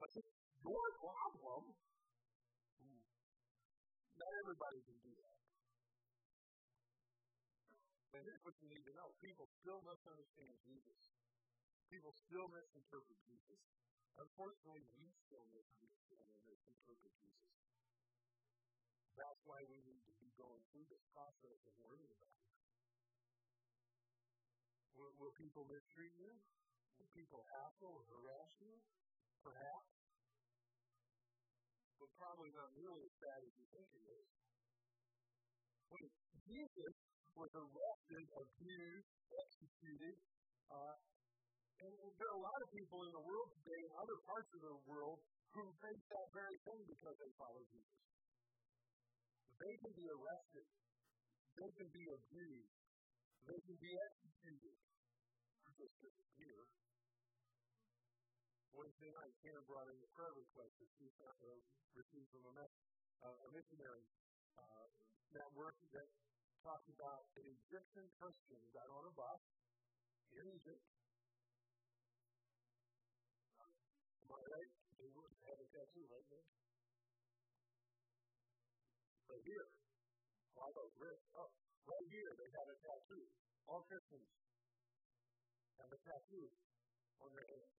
Because 0.00 0.16
it's 0.18 0.34
your 0.64 0.86
problem. 0.98 1.62
Not 4.16 4.32
everybody 4.42 4.80
can 4.82 4.98
do 5.04 5.12
that. 5.22 5.38
And 8.12 8.20
here's 8.28 8.42
what 8.44 8.56
you 8.60 8.68
need 8.68 8.84
to 8.84 8.94
know 8.96 9.08
people 9.24 9.48
still 9.60 9.80
misunderstand 9.86 10.52
Jesus. 10.66 11.00
People 11.88 12.12
still 12.26 12.48
misinterpret 12.48 13.20
Jesus. 13.28 13.60
Unfortunately, 14.20 14.84
we 14.96 15.08
still 15.28 15.44
misunderstand 15.52 16.26
and 16.28 16.40
misinterpret 16.44 17.14
Jesus. 17.20 17.52
That's 19.16 19.40
why 19.44 19.64
we 19.68 19.80
need 19.84 20.02
to 20.08 20.14
be 20.20 20.32
going 20.36 20.60
through 20.72 20.88
this 20.88 21.04
process 21.12 21.60
of 21.68 21.74
learning 21.84 22.12
about. 22.12 22.41
Will, 25.02 25.14
will 25.18 25.34
people 25.34 25.66
mistreat 25.66 26.14
you? 26.14 26.30
Will 26.30 27.10
people 27.10 27.42
hassle 27.42 27.90
or 27.90 28.06
harass 28.06 28.50
you? 28.62 28.70
Perhaps. 29.42 29.90
But 31.98 32.10
probably 32.14 32.54
not 32.54 32.70
nearly 32.78 33.02
as 33.02 33.14
bad 33.18 33.40
as 33.42 33.52
you 33.58 33.66
think 33.74 33.88
it 33.98 34.04
is. 34.06 34.26
When 35.90 36.06
Jesus 36.46 36.94
was 37.34 37.50
arrested, 37.50 38.24
abused, 38.30 39.10
executed. 39.26 40.16
Uh, 40.70 40.94
and 41.82 41.92
there 41.98 42.30
are 42.30 42.38
a 42.38 42.46
lot 42.46 42.60
of 42.62 42.68
people 42.70 43.02
in 43.02 43.10
the 43.10 43.24
world 43.26 43.50
today, 43.58 43.80
in 43.82 43.92
other 43.98 44.18
parts 44.22 44.50
of 44.54 44.60
the 44.62 44.76
world, 44.86 45.18
who 45.50 45.66
face 45.82 46.04
that 46.14 46.26
very 46.30 46.58
thing 46.62 46.80
because 46.86 47.16
they 47.18 47.32
follow 47.34 47.62
Jesus. 47.74 47.98
They 49.58 49.74
can 49.82 49.92
be 49.98 50.06
arrested. 50.14 50.66
They 51.58 51.70
can 51.74 51.88
be 51.90 52.04
abused. 52.06 52.74
They 53.50 53.58
can 53.66 53.76
be 53.82 53.92
executed. 53.98 54.91
Just 55.72 55.96
disappear. 56.04 56.68
Wednesday 58.76 59.08
night, 59.08 59.32
Hannah 59.40 59.64
brought 59.64 59.88
in 59.88 59.96
a 59.96 60.10
prayer 60.12 60.36
request 60.36 60.72
that 60.76 60.90
she 61.00 61.08
uh, 61.24 61.32
received 61.96 62.28
from 62.28 62.44
a, 62.44 62.66
uh, 63.24 63.46
a 63.46 63.48
missionary 63.56 64.04
uh, 64.60 64.86
network 65.32 65.72
that 65.96 66.04
talked 66.60 66.88
about 66.92 67.24
an 67.40 67.48
Egyptian 67.48 68.04
Christian 68.20 68.60
got 68.76 68.84
on 68.92 69.08
a 69.08 69.12
bus 69.16 69.40
in 70.36 70.44
Egypt. 70.44 70.84
Am 73.56 74.28
I 74.28 74.40
right? 74.44 74.72
They 75.00 75.08
had 75.08 75.56
a 75.56 75.66
tattoo 75.72 76.04
right. 76.12 76.28
Right 79.24 79.44
here. 79.48 79.68
Oh, 80.52 80.68
I 80.68 80.70
thought 80.76 80.92
wrist. 81.00 81.24
Oh, 81.32 81.48
right 81.88 82.08
here 82.12 82.32
they 82.36 82.48
had 82.60 82.68
a 82.68 82.76
tattoo. 82.76 83.24
All 83.64 83.80
Christians 83.88 84.28
have 85.82 85.90
a 85.90 85.98
tattoo 86.06 86.46
on 87.26 87.30
their 87.34 87.42
hand. 87.42 87.74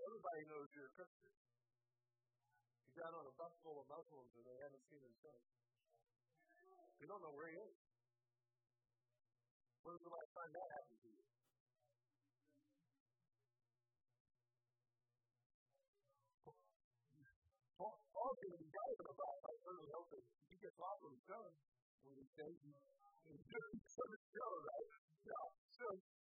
Everybody 0.00 0.42
knows 0.48 0.68
you're 0.72 0.88
a 0.88 0.94
Christian. 0.96 1.34
You 2.88 2.92
got 2.96 3.12
on 3.12 3.24
a 3.28 3.34
bus 3.36 3.52
full 3.60 3.76
of 3.76 3.86
Muslims 3.92 4.32
and 4.32 4.44
they 4.48 4.56
haven't 4.64 4.84
seen 4.88 5.04
him 5.04 5.12
since. 5.20 5.44
We 6.98 7.04
don't 7.04 7.20
know 7.20 7.36
where 7.36 7.52
he 7.52 7.56
is. 7.60 7.76
When 9.84 9.92
was 9.92 10.02
the 10.08 10.08
last 10.08 10.32
time 10.32 10.50
that 10.56 10.68
happened 10.72 11.00
to 11.04 11.10
you? 11.12 11.24
Paul, 17.76 18.34
can 18.40 18.56
be 18.56 18.66
driving 18.72 19.08
about. 19.14 19.36
I 19.46 19.52
certainly 19.62 19.92
that 19.94 20.24
he 20.50 20.56
gets 20.58 20.78
off 20.82 20.98
of 20.98 21.12
his 21.12 21.22
gun 21.28 21.52
when 22.02 22.18
he 22.18 22.26
says 22.34 22.50
he's 22.58 22.74
doing 23.46 23.78
show, 24.32 24.52
right? 24.64 24.88
Yeah. 25.28 25.44
So, 25.76 26.17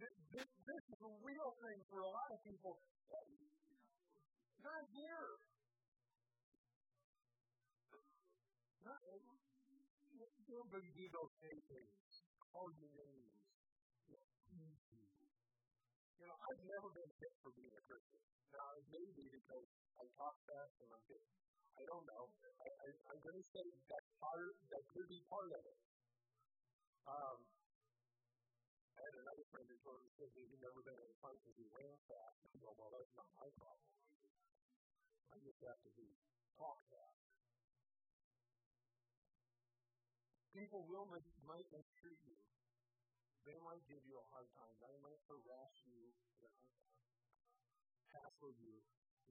this, 0.00 0.14
this, 0.32 0.48
this 0.64 0.82
is 0.96 1.00
a 1.04 1.12
real 1.20 1.52
thing 1.60 1.78
for 1.92 2.00
a 2.00 2.08
lot 2.08 2.28
of 2.32 2.40
people. 2.40 2.80
Not 4.64 4.84
here. 4.96 5.28
Not, 8.84 9.00
Somebody 10.50 10.90
do 10.96 11.06
those 11.14 11.32
things. 11.40 11.62
Call 12.50 12.68
you 12.74 12.88
names. 12.96 13.32
You 16.20 16.26
know, 16.26 16.36
I've 16.36 16.64
never 16.66 16.90
been 16.90 17.12
hit 17.22 17.32
for 17.40 17.54
being 17.54 17.70
a 17.70 17.82
Christian. 17.86 18.20
Now, 18.50 18.66
it 18.76 18.84
because 18.90 19.66
I 20.00 20.04
talk 20.18 20.34
fast 20.48 20.74
and 20.82 20.90
I'm 20.90 21.04
hit. 21.06 21.22
I 21.78 21.86
don't 21.86 22.04
know. 22.04 22.28
I, 22.60 22.68
I, 22.68 22.88
I'm 23.14 23.20
going 23.24 23.38
to 23.38 23.46
say 23.54 23.64
that 23.64 24.04
part, 24.20 24.52
that 24.74 24.82
could 24.90 25.08
be 25.08 25.22
part 25.30 25.54
of 25.54 25.62
it. 25.64 25.78
Um, 27.06 27.38
Had 29.00 29.16
another 29.16 29.46
friend 29.48 29.64
who 29.64 29.80
told 29.80 30.04
me 30.04 30.12
that 30.20 30.28
he'd 30.36 30.60
never 30.60 30.84
been 30.84 31.00
in 31.00 31.08
a 31.08 31.18
fight 31.24 31.40
because 31.40 31.56
he 31.56 31.64
ran 31.72 31.96
fast. 32.04 32.36
I 32.44 32.52
go, 32.60 32.76
well, 32.76 32.92
that's 32.92 33.16
not 33.16 33.32
my 33.32 33.48
problem. 33.56 33.88
I 35.32 35.40
just 35.40 35.56
have 35.64 35.80
to 35.80 35.90
be 35.96 36.04
talk 36.60 36.76
fast. 36.92 37.24
People 40.52 40.84
will 40.84 41.08
might 41.08 41.64
mistreat 41.72 42.20
you. 42.28 42.36
They 43.48 43.56
might 43.64 43.80
give 43.88 44.04
you 44.04 44.20
a 44.20 44.26
hard 44.36 44.52
time. 44.52 44.74
They 44.84 44.98
might 45.00 45.22
harass 45.32 45.74
you, 45.88 46.12
hassle 48.12 48.52
you. 48.60 48.84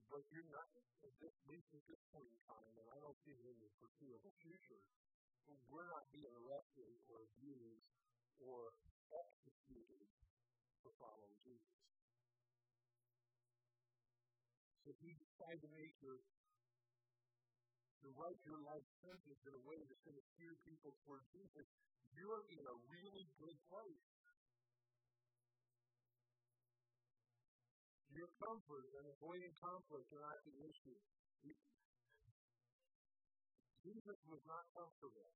But 0.10 0.26
you're 0.34 0.50
not, 0.50 0.66
at 1.06 1.38
least 1.46 1.70
at 1.78 1.86
this 1.86 2.02
point 2.10 2.26
in 2.26 2.42
time, 2.50 2.74
and 2.74 2.88
I 2.90 2.98
don't 3.06 3.20
see 3.22 3.38
it 3.38 3.46
in 3.46 3.58
the 3.62 3.70
foreseeable 3.78 4.34
future, 4.42 4.82
we're 5.70 5.86
not 5.94 6.10
being 6.10 6.34
arrested 6.34 6.98
or 7.14 7.22
abused 7.30 7.86
or 8.42 8.74
executed 9.14 10.06
for 10.82 10.92
following 11.02 11.36
Jesus. 11.44 11.78
So 14.86 14.94
if 14.94 15.00
you 15.02 15.14
to 15.58 15.70
make 15.74 15.98
your 16.06 16.22
to 18.06 18.08
write 18.16 18.40
your 18.48 18.62
life 18.64 18.86
sentence 19.04 19.42
in 19.44 19.52
a 19.52 19.64
way 19.68 19.76
that's 19.84 20.04
going 20.08 20.16
to 20.16 20.28
steer 20.38 20.56
people 20.64 20.96
toward 21.04 21.20
Jesus, 21.36 21.68
you're 22.16 22.48
in 22.48 22.64
a 22.64 22.76
really 22.88 23.28
good 23.36 23.58
place. 23.68 24.08
Your 28.16 28.32
comfort 28.40 28.88
and 28.96 29.06
avoiding 29.20 29.52
conflict 29.60 30.08
are 30.16 30.24
not 30.24 30.40
the 30.48 30.56
issue. 30.64 31.00
Jesus 33.84 34.20
was 34.32 34.44
not 34.48 34.64
comfortable. 34.72 35.28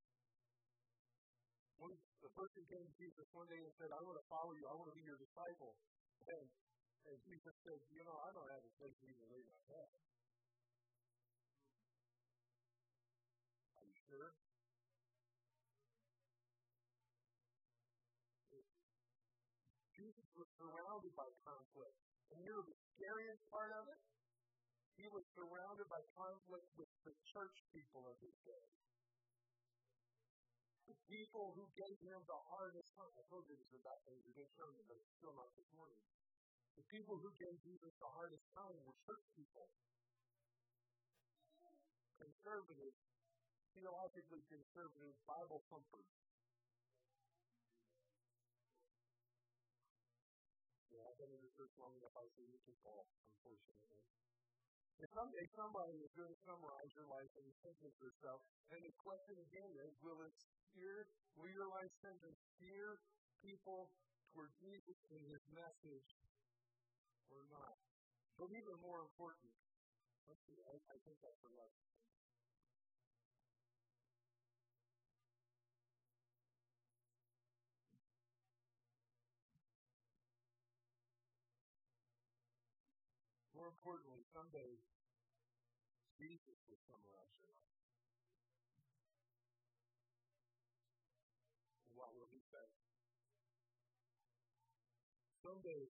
When 1.84 1.92
the 2.24 2.32
person 2.32 2.64
came 2.72 2.88
to 2.88 2.96
Jesus 2.96 3.28
one 3.36 3.44
day 3.52 3.60
and 3.60 3.74
said, 3.76 3.92
I 3.92 4.00
want 4.00 4.16
to 4.16 4.24
follow 4.32 4.56
you, 4.56 4.64
I 4.72 4.76
want 4.80 4.88
to 4.88 4.96
be 4.96 5.04
your 5.04 5.20
disciple. 5.20 5.76
And, 6.32 6.48
and 7.12 7.18
Jesus 7.28 7.52
said, 7.68 7.76
You 7.92 8.08
know, 8.08 8.16
I 8.24 8.32
don't 8.32 8.48
have 8.48 8.64
a 8.64 8.74
place 8.80 8.96
to 8.96 9.06
even 9.12 9.28
lay 9.28 9.44
my 9.44 9.60
head. 9.68 9.92
sure? 14.08 14.32
Jesus 19.92 20.28
was 20.38 20.50
surrounded 20.56 21.14
by 21.20 21.28
conflict. 21.44 21.98
And 22.32 22.40
you 22.46 22.50
know 22.54 22.64
the 22.64 22.80
scariest 22.96 23.44
part 23.52 23.76
of 23.76 23.92
it? 23.92 24.00
He 24.96 25.10
was 25.10 25.26
surrounded 25.34 25.90
by 25.90 26.00
conflict 26.14 26.70
with 26.78 26.92
the 27.04 27.14
church 27.34 27.58
people 27.74 28.06
of 28.06 28.16
his 28.22 28.36
day. 28.46 28.68
People 31.14 31.54
who 31.54 31.70
gave 31.78 31.98
him 32.02 32.26
the 32.26 32.42
hardest 32.50 32.90
time. 32.98 33.14
I 33.14 33.22
told 33.30 33.46
you 33.46 33.54
this 33.54 33.70
about 33.78 34.02
a 34.10 34.18
good 34.34 34.50
sermon, 34.58 34.82
but 34.90 34.98
it's 34.98 35.14
still 35.22 35.38
not 35.38 35.46
this 35.54 35.70
morning. 35.78 36.02
The 36.74 36.82
people 36.90 37.22
who 37.22 37.30
gave 37.38 37.54
Jesus 37.62 37.94
the 38.02 38.10
hardest 38.18 38.42
time 38.58 38.74
were 38.82 38.98
church 39.06 39.22
people. 39.38 39.70
Conservatives 42.18 42.98
theologically 43.78 44.42
conservative 44.50 45.14
Bible 45.30 45.62
thumpers. 45.70 46.10
Yeah, 50.98 51.06
I've 51.14 51.18
been 51.22 51.30
in 51.30 51.42
the 51.46 51.54
church 51.54 51.74
long 51.78 51.94
enough, 51.94 52.18
I 52.18 52.26
see 52.34 52.50
you 52.50 52.58
can 52.66 52.78
fall, 52.82 53.06
unfortunately. 53.06 54.02
And 54.98 55.10
someday 55.14 55.46
somebody 55.54 55.94
is 56.02 56.14
going 56.18 56.34
to 56.34 56.42
summarize 56.42 56.90
your 56.98 57.06
life 57.06 57.30
in 57.38 57.46
a 57.46 57.54
sentence 57.62 57.98
so. 58.02 58.34
And 58.74 58.82
the 58.82 58.94
question 58.98 59.36
again 59.46 59.72
is, 59.78 59.94
will 60.02 60.26
it 60.26 60.34
steer, 60.74 61.06
will 61.38 61.54
your 61.54 61.70
life 61.70 61.94
sentence 62.02 62.42
steer 62.58 62.98
people 63.46 63.94
toward 64.34 64.50
Jesus 64.58 64.98
and 65.14 65.22
his 65.30 65.46
message 65.54 66.10
or 67.30 67.46
not? 67.54 67.78
But 68.42 68.50
even 68.50 68.74
more 68.82 69.06
important, 69.06 69.54
let's 70.26 70.42
see, 70.50 70.58
I, 70.66 70.74
I 70.90 70.98
think 71.06 71.22
I 71.22 71.30
forgot 71.46 71.70
More 83.54 83.70
importantly, 83.70 84.26
someday 84.34 84.76
Jesus 86.20 86.58
will 86.68 86.82
summarize 86.84 87.32
your 87.40 87.54
life. 87.54 87.83
Say? 92.54 92.70
Someday 95.42 95.90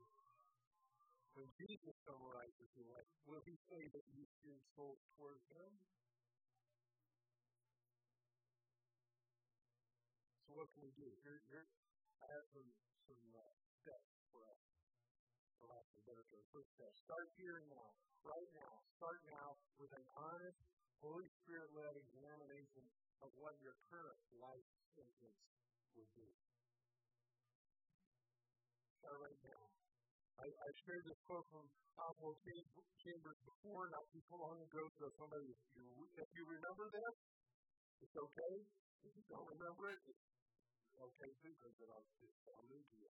when 1.34 1.49
Jesus 1.58 1.97
summarizes 2.06 2.69
your 2.78 2.86
life, 2.93 3.10
will 3.26 3.41
he 3.41 3.58
say 3.65 3.82
that 3.89 4.06
you 4.13 4.21
steer 4.39 4.62
souls 4.78 5.02
towards 5.17 5.41
him? 5.49 5.71
So 10.45 10.54
what 10.54 10.69
can 10.78 10.86
we 10.86 10.93
do? 10.93 11.10
Here, 11.26 11.41
here 11.49 11.65
I 12.21 12.30
have 12.38 12.45
some, 12.54 12.69
some 13.10 13.26
uh, 13.34 13.54
steps 13.82 14.13
for 14.30 14.45
us. 14.45 14.62
For 15.58 15.65
lack 15.73 15.84
of 15.97 16.06
better 16.06 16.26
term, 16.30 16.45
first 16.54 16.69
step. 16.78 16.93
Start 17.02 17.34
here 17.41 17.58
and 17.58 17.67
now. 17.73 17.89
Right 18.21 18.52
now. 18.54 18.73
Start 19.02 19.19
now 19.26 19.58
with 19.82 19.89
an 19.97 20.06
honest, 20.13 20.62
Holy 21.02 21.28
Spirit-led 21.41 21.97
examination 21.97 22.86
of 23.26 23.34
what 23.41 23.58
your 23.58 23.73
current 23.89 24.21
life 24.38 24.69
sentence 24.93 25.41
would 25.97 26.08
be. 26.13 26.30
Start 29.04 29.20
right 29.20 29.42
now. 29.44 29.63
I, 30.39 30.48
I 30.48 30.70
shared 30.88 31.04
this 31.04 31.20
quote 31.28 31.44
from 31.52 31.68
Oswald 32.00 32.39
Chambers 33.04 33.36
before, 33.44 33.92
not 33.92 34.08
too 34.16 34.24
long 34.32 34.56
ago, 34.63 34.80
so 34.96 35.12
somebody, 35.20 35.44
if 35.52 35.60
you, 35.76 36.08
if 36.16 36.30
you 36.32 36.48
remember 36.48 36.88
this, 36.88 37.16
it's 38.00 38.16
okay. 38.16 38.56
If 39.04 39.12
you 39.12 39.28
don't 39.28 39.44
remember 39.44 39.92
it, 39.92 40.00
it's 40.08 40.24
okay 40.96 41.32
too, 41.44 41.52
because 41.52 41.76
it'll, 41.84 42.08
it'll 42.48 42.63
new 42.72 42.80
to 42.80 42.96
you. 42.96 43.12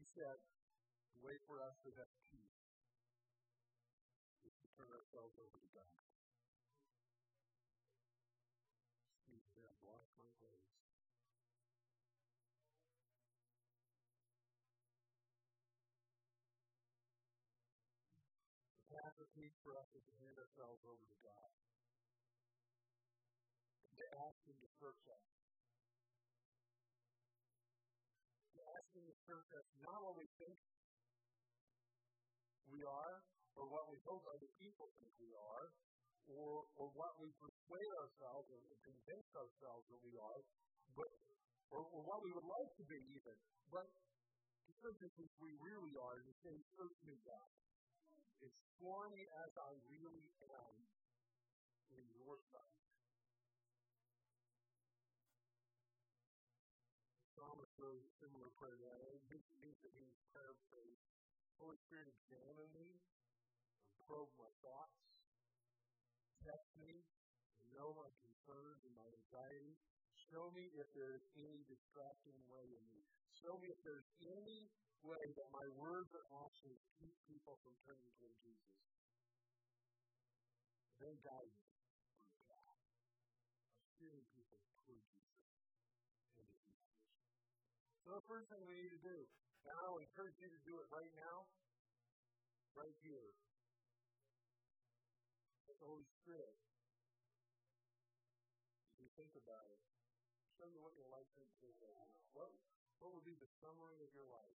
He 0.00 0.08
said, 0.16 0.40
the 0.40 1.20
way 1.20 1.36
for 1.44 1.60
us 1.60 1.76
to 1.84 1.92
have 2.00 2.08
peace 2.32 2.64
is 4.40 4.56
to 4.56 4.66
turn 4.72 4.88
ourselves 4.88 5.36
over 5.36 5.60
to 5.60 5.68
God. 5.76 5.92
Steve 9.20 9.44
said, 9.52 9.68
wash 9.84 10.08
my 10.16 10.24
clothes. 10.40 10.64
The 19.36 19.44
peace 19.44 19.60
for 19.60 19.76
us 19.76 19.84
is 19.92 20.00
to 20.00 20.14
hand 20.16 20.32
ourselves 20.40 20.80
over 20.88 21.04
to 21.04 21.18
God. 21.20 21.50
And 23.84 23.92
to 23.92 24.06
ask 24.16 24.40
Him 24.48 24.56
to 24.64 24.70
search 24.80 25.04
us. 25.12 25.24
To 28.56 28.60
ask 28.64 28.88
Him 28.96 29.04
to 29.04 29.16
search 29.28 29.48
us 29.60 29.68
not 29.84 30.00
what 30.08 30.16
we 30.16 30.24
think 30.40 30.56
we 32.72 32.80
are, 32.80 33.16
or 33.60 33.68
what 33.68 33.92
we 33.92 34.00
hope 34.08 34.24
other 34.24 34.48
people 34.56 34.88
think 34.96 35.12
we 35.20 35.36
are, 35.36 35.68
or, 36.32 36.64
or 36.80 36.88
what 36.96 37.20
we 37.20 37.28
persuade 37.36 37.92
ourselves 38.00 38.48
or 38.48 38.64
convince 38.88 39.28
ourselves 39.36 39.84
that 39.92 40.00
we 40.00 40.16
are, 40.16 40.40
but 40.96 41.12
or, 41.76 41.84
or 41.84 42.00
what 42.08 42.24
we 42.24 42.32
would 42.32 42.48
like 42.48 42.72
to 42.80 42.88
be 42.88 43.04
even, 43.12 43.36
but 43.68 43.84
search 44.80 44.96
us 45.04 45.12
as 45.20 45.32
we 45.44 45.52
really 45.60 45.92
are, 46.00 46.24
and 46.24 46.24
to 46.24 46.36
say, 46.40 46.56
search 46.72 46.96
me, 47.04 47.20
God. 47.20 47.65
Explore 48.42 49.08
me 49.12 49.24
as 49.44 49.52
I 49.56 49.72
really 49.88 50.28
am 50.52 50.74
in 51.92 52.04
your 52.16 52.36
sight. 52.52 52.80
Psalmist 57.36 57.72
wrote 57.76 58.00
a 58.00 58.12
similar 58.20 58.48
prayer 58.56 58.76
that 58.80 59.20
this 59.28 59.44
he 59.60 59.72
was 60.04 60.16
paraphrased 60.32 61.06
Holy 61.56 61.80
Spirit, 61.88 62.12
examine 62.12 62.68
me 62.76 63.00
probe 64.06 64.30
my 64.38 64.52
thoughts. 64.62 64.94
Test 66.46 66.70
me 66.78 67.02
know 67.74 67.96
my 67.98 68.08
concerns 68.22 68.86
and 68.86 68.94
my 68.94 69.08
anxiety. 69.10 69.74
Show 70.30 70.54
me 70.54 70.70
if 70.78 70.86
there 70.94 71.18
is 71.18 71.26
any 71.34 71.66
distracting 71.66 72.38
way 72.46 72.70
in 72.70 72.84
me. 72.86 73.02
Show 73.34 73.58
me 73.58 73.68
if 73.74 73.82
there's 73.82 74.06
any 74.22 74.70
way 75.06 75.22
that 75.38 75.48
my 75.54 75.66
words 75.78 76.10
or 76.12 76.26
actions 76.42 76.82
keep 76.98 77.14
people 77.30 77.56
from 77.62 77.74
turning 77.86 78.10
toward 78.18 78.36
Jesus. 78.42 78.74
Then 80.98 81.14
guide 81.22 81.52
me 81.54 81.70
on 82.18 82.26
the 82.26 82.40
path 82.50 82.82
of 83.78 83.86
steering 83.94 84.26
people 84.34 84.58
toward 84.84 85.02
Jesus 85.06 85.24
and 86.34 86.44
his 86.50 86.60
message. 86.66 87.06
So 88.02 88.18
the 88.18 88.26
first 88.26 88.50
thing 88.50 88.66
we 88.66 88.76
need 88.82 88.94
to 88.98 89.02
do 89.02 89.18
and 89.66 89.74
I 89.82 89.86
will 89.90 89.98
encourage 89.98 90.38
you 90.38 90.46
to 90.46 90.60
do 90.62 90.78
it 90.78 90.86
right 90.94 91.10
now, 91.18 91.50
right 92.78 92.94
here. 93.02 93.34
The 95.66 95.74
Holy 95.82 96.06
Spirit, 96.22 96.54
as 98.86 98.94
you 99.02 99.10
think 99.18 99.34
about 99.34 99.66
it, 99.74 99.82
show 100.54 100.70
you 100.70 100.78
what 100.78 100.94
your 100.94 101.10
life 101.10 101.26
is 101.42 101.50
right 101.58 101.74
now. 101.82 102.06
What, 102.38 102.54
what 103.02 103.10
would 103.18 103.26
be 103.26 103.34
the 103.34 103.50
summary 103.58 103.98
of 104.06 104.10
your 104.14 104.30
life? 104.30 104.46
And 104.46 104.55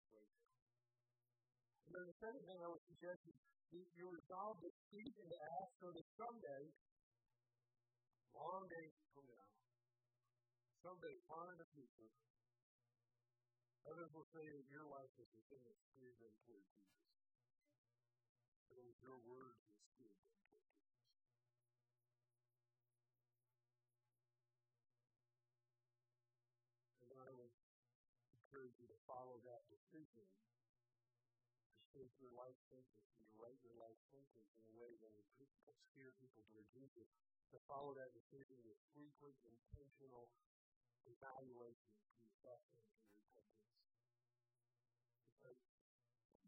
then 1.93 2.05
the 2.05 2.17
second 2.21 2.43
thing 2.45 2.59
I 2.61 2.69
would 2.69 2.85
suggest 2.85 3.21
is 3.25 3.37
you, 3.73 3.81
you 3.97 4.05
resolve 4.09 4.61
seek 4.89 5.13
and 5.21 5.29
to 5.29 5.39
ask 5.61 5.71
so 5.81 5.87
that 5.93 6.07
someday, 6.17 6.63
long 8.33 8.65
days 8.69 8.93
from 9.13 9.25
now, 9.29 9.49
someday 10.81 11.15
far 11.29 11.53
in 11.53 11.57
the 11.61 11.69
future, 11.73 12.09
Others 13.89 14.13
will 14.13 14.29
say 14.29 14.45
that 14.45 14.69
your 14.69 14.85
life 14.85 15.09
is 15.17 15.25
the 15.33 15.41
thing 15.49 15.65
that 15.65 15.77
steered 15.89 16.13
them 16.21 16.29
toward 16.45 16.61
Jesus. 16.69 17.01
It 18.69 18.77
was 18.85 18.93
your 19.01 19.17
words 19.25 19.57
that 19.65 19.81
steered 19.97 20.13
them 20.13 20.29
toward 20.45 20.61
Jesus. 20.69 21.09
And 27.01 27.17
I 27.17 27.33
would 27.33 27.53
encourage 28.45 28.77
you 28.77 28.85
to 28.93 28.99
follow 29.09 29.41
that 29.41 29.65
decision 29.73 30.29
to 32.07 32.19
your 32.23 32.35
life 32.37 32.55
sentence 32.71 33.09
and 33.17 33.25
to 33.27 33.35
write 33.35 33.59
your 33.65 33.75
life 33.75 33.99
sentence 34.07 34.49
in 34.55 34.63
a 34.63 34.75
way 34.79 34.95
that 35.03 35.11
will 35.11 35.75
steer 35.91 36.15
people 36.23 36.45
toward 36.47 36.69
Jesus. 36.71 37.09
To 37.51 37.57
follow 37.65 37.97
that 37.97 38.13
decision 38.13 38.61
with 38.61 38.77
frequent, 38.93 39.33
intentional 39.41 40.29
evaluation, 41.09 41.97
confession, 42.21 42.77
and 43.01 43.11
repentance 43.17 43.59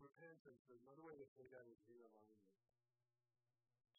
repentance, 0.02 0.62
is 0.70 0.82
another 0.86 1.06
way 1.06 1.18
to 1.18 1.26
say 1.38 1.46
that 1.50 1.66
is 1.70 1.78
realignment. 1.90 2.54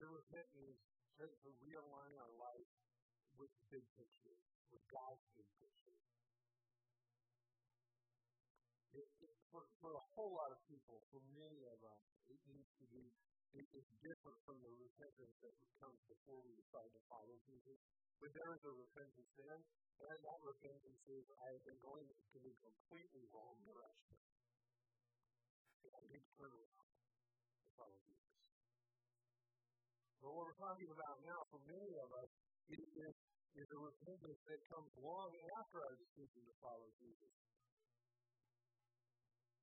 To 0.02 0.06
repent 0.10 0.46
means 0.54 0.78
to, 1.18 1.26
to 1.26 1.50
realign 1.62 2.14
our 2.18 2.34
life 2.38 2.70
with 3.38 3.50
the 3.58 3.66
big 3.70 3.86
picture, 3.98 4.38
with 4.74 4.82
God's 4.90 5.22
big 5.34 5.46
picture. 5.58 5.98
For, 9.52 9.62
for 9.84 9.92
a 9.92 10.04
whole 10.16 10.32
lot 10.32 10.50
of 10.50 10.60
people, 10.66 10.96
for 11.12 11.20
many 11.36 11.60
of 11.68 11.78
us, 11.84 12.02
it 12.32 12.40
needs 12.48 12.72
to 12.80 12.86
be, 12.88 13.04
it, 13.52 13.66
it's 13.76 13.92
different 14.00 14.38
from 14.48 14.58
the 14.64 14.72
repentance 14.72 15.36
that 15.44 15.54
comes 15.78 16.00
before 16.08 16.40
we 16.40 16.56
decide 16.56 16.90
to 16.96 17.02
follow 17.06 17.36
Jesus. 17.44 17.78
But 18.18 18.32
there 18.32 18.50
is 18.56 18.62
a 18.64 18.72
repentance 18.72 19.30
then, 19.36 19.58
and 20.02 20.18
that 20.24 20.40
repentance 20.40 21.02
is 21.06 21.24
I 21.36 21.48
have 21.52 21.64
been 21.68 21.80
going 21.84 22.06
in 22.08 22.42
the 22.42 22.54
completely 22.64 23.24
wrong 23.30 23.60
direction 23.68 24.12
big 26.12 26.24
turnaround 26.36 26.92
to 26.92 27.68
follow 27.72 27.98
Jesus. 28.04 28.36
But 30.20 30.28
what 30.28 30.44
we're 30.44 30.60
talking 30.60 30.90
about 30.92 31.16
now, 31.24 31.40
for 31.48 31.60
many 31.64 31.92
of 32.04 32.08
us, 32.20 32.30
is, 32.68 32.84
is, 32.84 33.14
is 33.56 33.68
a 33.72 33.80
repentance 33.80 34.40
that 34.44 34.60
comes 34.68 34.92
long 35.00 35.32
after 35.56 35.78
our 35.80 35.96
decision 35.96 36.40
to 36.44 36.54
follow 36.60 36.88
Jesus. 37.00 37.32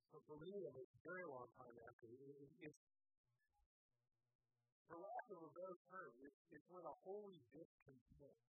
So 0.10 0.18
for 0.26 0.42
many 0.42 0.66
of 0.66 0.74
us, 0.74 0.90
a 0.90 1.02
very 1.06 1.26
long 1.26 1.46
time 1.54 1.78
after, 1.86 2.10
it, 2.10 2.34
it, 2.42 2.50
it's, 2.66 2.82
for 4.90 4.98
lack 4.98 5.26
of 5.30 5.38
a 5.46 5.52
better 5.54 5.78
term, 5.94 6.12
it's, 6.26 6.42
it's 6.50 6.66
when 6.74 6.82
a 6.82 6.96
holy 7.06 7.38
discontent 7.54 8.40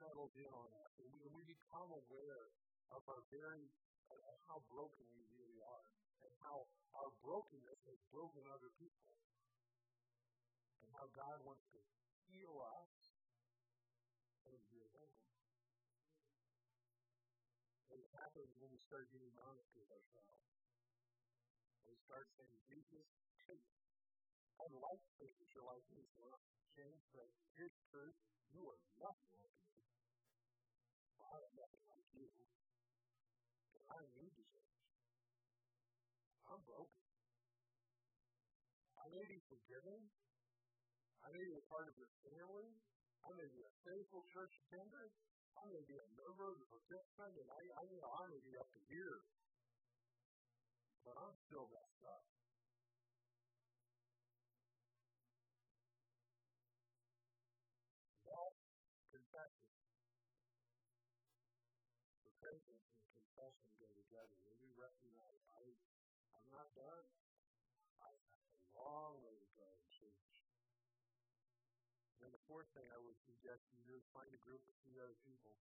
settles 0.00 0.32
in 0.40 0.48
on 0.48 0.68
us, 0.80 0.92
and 0.96 1.08
we, 1.12 1.20
we 1.28 1.44
become 1.44 1.92
aware 1.92 2.48
of 2.88 3.04
our 3.04 3.20
very, 3.28 3.68
of 4.08 4.16
how 4.48 4.64
broken 4.72 5.04
we 5.12 5.24
really 5.36 5.60
are, 5.60 5.84
and 6.24 6.32
how 6.40 6.64
our 6.96 7.12
brokenness 7.20 7.80
has 7.88 8.00
broken 8.08 8.40
other 8.48 8.72
people. 8.80 9.12
And 10.82 10.90
how 10.96 11.06
God 11.12 11.38
wants 11.44 11.62
to 11.72 11.80
heal 12.28 12.56
us 12.58 12.92
and 14.48 14.56
heal 14.72 14.88
them. 14.92 15.12
And 17.92 17.96
it 18.00 18.10
happens 18.16 18.50
when 18.56 18.72
we 18.72 18.80
start 18.80 19.08
getting 19.12 19.32
honest 19.46 19.70
with 19.76 19.88
ourselves. 19.92 20.51
We 21.86 21.94
start 22.06 22.26
saying, 22.38 22.58
Jesus, 22.70 23.06
I'd 24.62 24.78
like 24.78 25.02
to 25.02 25.12
think 25.18 25.34
that 25.42 25.50
your 25.50 25.66
life 25.66 25.82
needs 25.90 26.12
to 26.22 26.26
change, 26.78 27.02
but 27.10 27.26
here's 27.58 27.74
the 27.74 27.86
truth. 27.90 28.16
You 28.54 28.62
are 28.70 28.80
nothing 29.02 29.34
like 29.42 29.58
me. 29.74 29.82
I 31.18 31.36
am 31.42 31.52
nothing 31.58 31.84
like 31.90 32.06
you. 32.14 32.30
And 33.74 33.82
I 33.90 34.00
need 34.14 34.32
to 34.38 34.44
change. 34.46 34.78
I'm 36.46 36.62
broken. 36.62 37.02
I 39.02 39.06
may 39.10 39.24
be 39.26 39.40
forgiven. 39.50 39.98
I 41.26 41.28
may 41.34 41.42
be 41.42 41.54
a 41.58 41.66
part 41.66 41.90
of 41.90 41.94
your 41.98 42.12
family. 42.22 42.70
I 43.26 43.30
may 43.34 43.48
be 43.50 43.60
a 43.66 43.72
faithful 43.82 44.22
church 44.30 44.54
attender. 44.68 45.10
I 45.58 45.64
may 45.74 45.82
be 45.90 45.96
a 45.98 46.08
member 46.14 46.54
of 46.54 46.56
the 46.62 46.68
participant, 46.70 47.34
and 47.34 47.48
I, 47.50 47.60
I 47.78 47.82
you 47.90 47.98
know, 47.98 48.12
I 48.14 48.24
may 48.30 48.42
be 48.46 48.54
up 48.54 48.70
to 48.70 48.80
here. 48.86 49.26
But 51.02 51.18
I'm 51.18 51.34
still 51.46 51.66
messed 51.74 52.04
up. 52.06 52.24
That 58.22 58.52
confession. 59.08 59.64
Repentance 62.20 62.84
and 62.84 63.08
confession 63.16 63.68
go 63.80 63.88
together. 63.96 64.36
When 64.44 64.60
we 64.60 64.76
recognize 64.76 65.40
I, 65.56 65.64
I'm 66.36 66.48
not 66.52 66.68
done. 66.76 67.08
I 68.04 68.12
have 68.12 68.20
a 68.20 68.76
long 68.76 69.24
way 69.24 69.32
to 69.40 69.48
go 69.56 69.64
in 69.72 69.84
church. 69.88 70.20
And 72.20 72.28
the 72.28 72.44
fourth 72.44 72.68
thing 72.76 72.84
I 72.92 73.00
would 73.00 73.16
suggest 73.24 73.64
is 73.88 74.04
find 74.12 74.28
a 74.36 74.42
group 74.44 74.60
of 74.68 74.76
other 75.00 75.16
people 75.24 75.56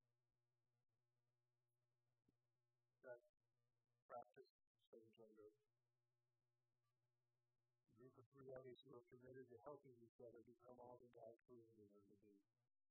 others 8.51 8.79
who 8.83 8.91
are 8.95 9.07
committed 9.07 9.47
to 9.47 9.57
helping 9.63 9.95
each 10.03 10.19
other 10.21 10.39
become 10.43 10.77
all 10.83 10.99
that 10.99 11.11
God 11.15 11.33
created 11.47 11.71
them 11.95 12.03
to 12.11 12.17
be. 12.27 12.35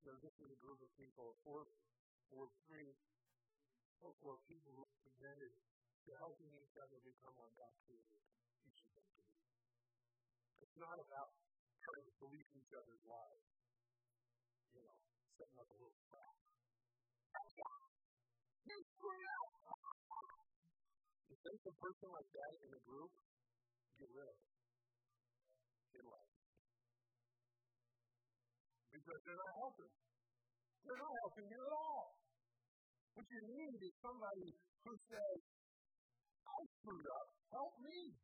Know, 0.09 0.17
this 0.25 0.33
is 0.41 0.49
a 0.49 0.61
group 0.65 0.81
of 0.81 0.91
people, 0.97 1.37
four, 1.45 1.69
four, 2.33 2.49
three, 2.65 2.89
four, 4.01 4.17
four 4.25 4.41
people 4.49 4.73
who 4.73 4.85
are 4.89 5.01
committed 5.05 5.53
to 6.09 6.11
helping 6.17 6.49
each 6.57 6.77
other 6.81 6.97
become 7.05 7.37
what 7.37 7.53
God 7.61 7.75
created 7.85 8.25
each 8.65 8.81
of 8.81 8.91
them 8.97 9.05
to 9.05 9.21
be. 9.21 9.45
It's 10.65 10.79
not 10.81 10.97
about 10.97 11.37
trying 11.85 12.05
to 12.09 12.15
police 12.17 12.49
each 12.57 12.73
other's 12.73 13.05
lives. 13.05 13.45
You 14.73 14.81
know, 14.81 14.97
setting 15.37 15.59
up 15.61 15.69
a 15.69 15.77
little 15.77 16.01
trap. 16.09 16.35
If 21.31 21.39
there's 21.45 21.67
a 21.69 21.77
person 21.77 22.09
like 22.13 22.31
that 22.33 22.53
in 22.65 22.71
a 22.73 22.83
group, 22.89 23.13
get 24.01 24.09
rid 24.17 24.29
of 24.29 24.37
it. 24.37 24.50
Get 26.01 26.09
away. 26.09 26.25
Because 28.89 29.21
they're 29.21 29.37
not 29.37 29.53
helping. 29.61 29.93
They're 30.81 30.97
not 30.97 31.13
helping 31.21 31.49
you 31.53 31.61
at 31.61 31.75
all. 31.77 32.17
What 33.21 33.27
you 33.29 33.41
need 33.45 33.77
is 33.85 33.93
somebody 34.01 34.49
who 34.81 34.97
says, 35.13 35.39
I 36.49 36.57
screwed 36.81 37.05
up, 37.05 37.29
help 37.53 37.77
me. 37.85 38.17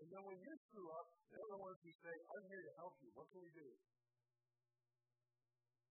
And 0.00 0.08
then 0.08 0.22
when 0.24 0.40
you 0.40 0.52
screw 0.72 0.88
up, 0.96 1.12
they're 1.28 1.50
the 1.52 1.60
ones 1.60 1.76
who 1.84 1.92
say, 2.00 2.14
I'm 2.32 2.44
here 2.48 2.64
to 2.64 2.72
help 2.80 2.96
you. 3.04 3.12
What 3.12 3.28
can 3.36 3.44
we 3.44 3.52
do? 3.52 3.68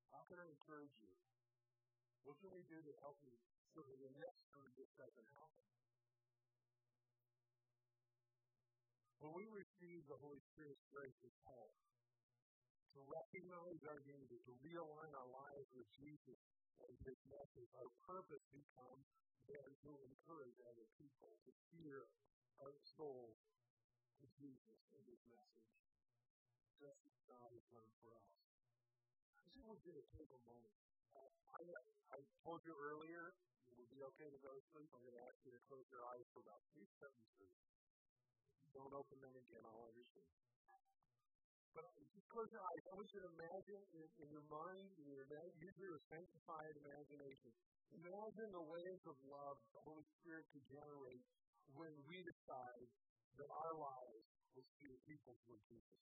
How 0.09 0.25
can 0.25 0.41
I 0.41 0.49
encourage 0.49 0.97
you? 0.97 1.13
What 2.25 2.41
can 2.41 2.49
we 2.57 2.65
do 2.65 2.81
to 2.89 2.93
help 3.05 3.21
you 3.21 3.37
so 3.77 3.85
that 3.85 3.97
the 4.01 4.13
next 4.17 4.41
time 4.49 4.69
this 4.81 4.89
doesn't 4.97 5.29
happen? 5.37 5.61
When 9.21 9.37
we 9.37 9.45
receive 9.53 10.01
the 10.09 10.17
Holy 10.17 10.41
Spirit's 10.49 10.81
grace 10.89 11.21
as 11.21 11.35
help, 11.45 11.77
to 12.97 12.99
recognize 13.05 13.79
our 13.85 14.01
need, 14.09 14.33
to 14.33 14.53
realign 14.65 15.13
our 15.13 15.29
lives 15.29 15.69
with 15.77 15.85
Jesus 15.93 16.41
and 16.81 16.93
His 17.05 17.21
message, 17.29 17.69
our 17.77 17.91
purpose 18.01 18.41
becomes 18.49 19.05
then 19.45 19.69
to 19.85 19.91
encourage 20.09 20.57
other 20.65 20.89
people 20.97 21.37
to 21.45 21.51
steer 21.69 22.09
our 22.65 22.73
souls 22.97 23.37
to 24.17 24.25
Jesus 24.41 24.81
and 24.97 25.03
His 25.05 25.21
message, 25.29 25.73
just 26.81 27.05
as 27.05 27.17
God 27.29 27.45
has 27.45 27.65
done 27.69 27.91
for 28.01 28.17
us. 28.17 28.33
I 29.37 29.45
just 29.53 29.61
want 29.69 29.85
you 29.85 29.93
to 30.01 30.05
take 30.17 30.33
a 30.33 30.41
moment. 30.49 30.73
Uh, 31.13 31.29
I, 31.61 31.61
I 32.17 32.19
told 32.41 32.65
you 32.65 32.73
earlier, 32.73 33.37
it 33.69 33.77
would 33.77 33.91
be 33.93 34.01
okay 34.17 34.33
to 34.33 34.39
go 34.41 34.49
to 34.49 34.63
sleep. 34.73 34.89
I'm 34.97 35.05
going 35.05 35.13
to 35.13 35.25
ask 35.29 35.37
you 35.45 35.53
to 35.53 35.61
close 35.69 35.85
your 35.93 36.01
eyes 36.09 36.25
for 36.33 36.41
about 36.41 36.65
three 36.73 36.89
sentences. 36.97 37.53
Don't 38.71 38.93
open 38.95 39.17
them 39.19 39.35
again, 39.35 39.63
I'll 39.67 39.87
understand. 39.91 40.31
But 41.71 41.87
just 42.11 42.27
close 42.27 42.49
your 42.51 42.63
eyes. 42.63 42.83
I 42.91 42.93
want 42.99 43.09
you 43.11 43.21
to 43.23 43.31
imagine 43.31 43.81
in, 43.95 44.03
in 44.23 44.27
your 44.31 44.47
mind, 44.51 44.87
in 44.99 45.05
your 45.07 45.23
use 45.23 45.77
your 45.79 45.99
sanctified 46.11 46.73
imagination. 46.83 47.51
Imagine 47.95 48.49
the 48.51 48.65
waves 48.71 49.03
of 49.07 49.15
love 49.27 49.57
the 49.71 49.83
Holy 49.87 50.07
Spirit 50.19 50.43
could 50.51 50.63
generate 50.67 51.23
when 51.75 51.91
we 52.07 52.17
decide 52.23 52.87
that 53.39 53.49
our 53.51 53.75
lives 53.75 54.27
will 54.55 54.67
steer 54.75 54.95
people 55.07 55.35
toward 55.47 55.63
Jesus. 55.71 55.99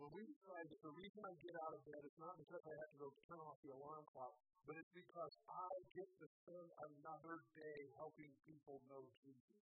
When 0.00 0.10
we 0.16 0.24
decide 0.24 0.66
that 0.72 0.82
the 0.82 0.94
reason 0.96 1.20
I 1.22 1.34
get 1.40 1.54
out 1.62 1.72
of 1.76 1.80
bed 1.84 2.02
is 2.02 2.16
not 2.18 2.34
because 2.40 2.64
I 2.64 2.74
have 2.74 2.90
to 2.96 2.98
go 2.98 3.08
turn 3.28 3.40
off 3.44 3.58
the 3.62 3.72
alarm 3.76 4.04
clock, 4.12 4.34
but 4.66 4.74
it's 4.80 4.92
because 4.92 5.34
I 5.48 5.70
get 5.94 6.08
to 6.20 6.26
spend 6.42 6.68
another 6.92 7.36
day 7.56 7.78
helping 8.00 8.32
people 8.48 8.80
know 8.88 9.04
Jesus. 9.22 9.56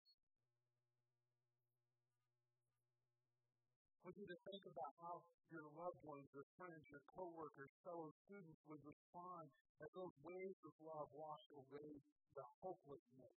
Want 4.07 4.23
you 4.23 4.31
to 4.31 4.39
think 4.47 4.63
about 4.71 4.95
how 5.03 5.19
your 5.51 5.67
loved 5.75 5.99
ones, 6.07 6.23
your 6.31 6.47
friends, 6.55 6.79
your 6.87 7.03
coworkers, 7.11 7.67
fellow 7.83 8.07
students 8.23 8.55
would 8.71 8.79
respond 8.87 9.51
as 9.83 9.91
those 9.91 10.15
waves 10.23 10.63
of 10.63 10.71
love 10.79 11.11
wash 11.11 11.43
away 11.51 11.99
the 12.31 12.47
hopelessness 12.63 13.35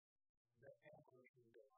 that 0.60 0.75
anguish 0.91 1.32
in 1.39 1.47
their. 1.56 1.71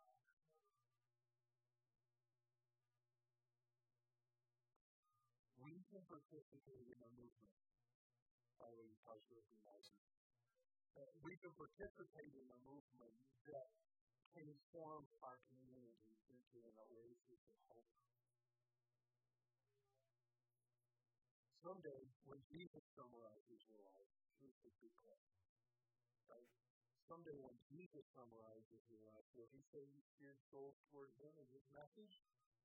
We 5.61 5.85
can 5.93 6.01
participate 6.09 6.89
in 6.89 6.97
a 6.97 7.11
movement 7.13 7.61
following 8.57 8.89
Pastor 9.05 9.37
Elijah. 9.53 10.01
We 11.21 11.37
can 11.37 11.53
participate 11.61 12.33
in 12.33 12.47
a 12.49 12.59
movement 12.65 13.13
that 13.53 13.69
transforms 14.33 15.13
our 15.21 15.37
community 15.45 16.17
into 16.25 16.57
an 16.65 16.73
oasis 16.89 17.41
of 17.53 17.57
hope. 17.69 17.85
Someday, 21.63 22.01
when 22.23 22.39
Jesus 22.47 22.83
summarizes 22.95 23.59
your 23.67 23.81
life, 23.83 24.11
here's 24.39 24.59
the 24.63 24.71
big 24.79 24.93
question. 25.03 25.39
Right? 26.27 26.49
Someday, 27.09 27.35
when 27.41 27.57
Jesus 27.67 28.05
summarizes 28.15 28.81
your 28.87 29.03
life, 29.03 29.27
will 29.35 29.49
he 29.51 29.61
say 29.73 29.81
you 29.83 30.01
steered 30.15 30.39
souls 30.51 30.77
toward 30.89 31.11
him 31.19 31.33
in 31.35 31.47
his 31.51 31.65
message? 31.73 32.15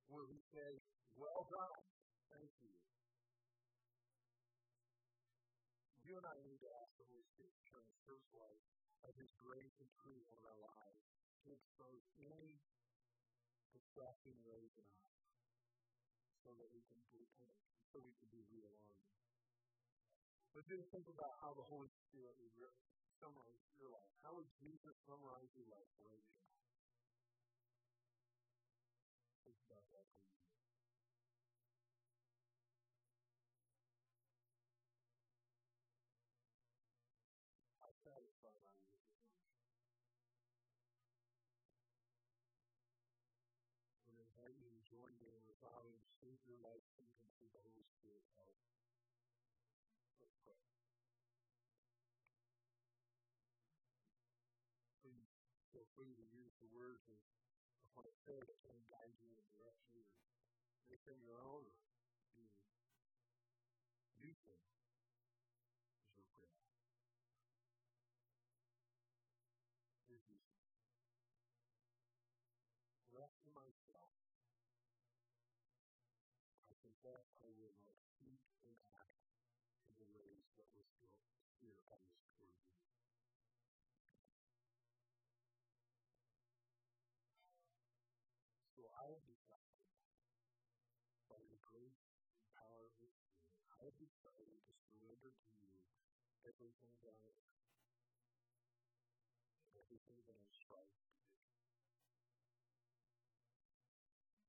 Will 0.07 0.29
he 0.29 0.41
say, 0.53 0.71
Well 1.17 1.49
done, 1.49 1.81
thank 2.29 2.53
you? 2.61 2.77
You 6.05 6.21
and 6.21 6.27
I 6.29 6.37
need 6.45 6.61
to 6.61 6.71
ask 6.85 6.93
the 7.01 7.09
Holy 7.09 7.25
Spirit 7.33 7.57
to 7.57 7.65
turn 7.65 7.89
his 7.89 7.97
light 8.37 8.65
of 9.09 9.17
his 9.17 9.33
grace 9.41 9.77
and 9.81 9.89
truth 10.05 10.29
on 10.37 10.41
our 10.45 10.61
lives 10.61 11.01
to 11.45 11.57
expose 11.57 12.05
any 12.21 12.61
distracting 13.73 14.37
ways 14.45 14.73
in 14.77 14.89
us 15.01 15.17
so 16.45 16.53
that 16.61 16.69
we 16.77 16.85
can 16.85 17.01
repent 17.09 17.74
so 17.95 18.03
we 18.03 18.11
can 18.19 18.27
be 18.35 18.43
realigned. 18.51 19.07
But 20.51 20.67
then 20.67 20.83
think 20.91 21.07
about 21.07 21.39
how 21.39 21.55
the 21.55 21.63
Holy 21.63 21.87
Spirit 22.11 22.35
would 22.43 22.75
summarize 23.23 23.71
your 23.79 23.95
life. 23.95 24.11
How 24.27 24.35
would 24.35 24.51
Jesus 24.59 24.99
summarize 25.07 25.55
your 25.55 25.71
life 25.71 25.87
right 26.03 26.27
now? 26.27 26.43
Think 29.47 29.63
about 29.71 29.87
that 29.95 30.11
for 30.11 30.27
you. 30.27 30.43
I 37.79 37.95
satisfy 38.03 38.55
my 38.59 38.75
need. 38.91 39.07
And 44.11 44.19
invite 44.19 44.59
you 44.59 44.67
to 44.67 44.83
join 44.83 45.15
me 45.23 45.31
in 45.31 45.45
save 46.25 46.41
your 46.49 46.57
life 46.65 46.84
free 55.95 56.15
to 56.15 56.27
use 56.35 56.55
the 56.59 56.71
words 56.75 57.07
of, 57.07 57.19
of 57.83 57.89
what 57.95 58.07
I 58.07 58.15
said 58.27 58.43
that 58.47 58.59
can 58.67 58.75
guide 58.91 59.15
you 59.23 59.31
and 59.31 59.47
direct 59.55 59.87
you. 59.95 60.03
Make 60.91 61.03
them 61.07 61.23
your 61.23 61.39
own. 61.39 61.71
You 62.35 62.51
use 64.19 64.43
them 64.47 64.59
as 66.03 66.11
your 66.19 66.27
prayer. 66.35 66.59
Dear 70.11 70.21
Jesus, 70.27 70.59
rest 73.15 73.39
in 73.47 73.55
myself 73.55 74.15
confess 77.05 77.25
I 77.41 77.49
will 77.61 77.77
not 77.85 78.01
speak 78.17 78.45
and 78.65 78.77
act 78.97 79.25
in 79.89 79.95
the 80.01 80.09
ways 80.13 80.49
that 80.57 80.69
were 80.73 80.89
still 80.89 81.21
here 81.61 81.81
on 81.89 82.01
this 82.09 82.25
toward 82.37 82.84
everything 96.45 96.93
that 97.01 97.17
everything 99.75 100.21
that 100.29 100.37
I 100.37 100.49
strive 100.53 100.93
to 100.93 101.05
do. 101.13 101.25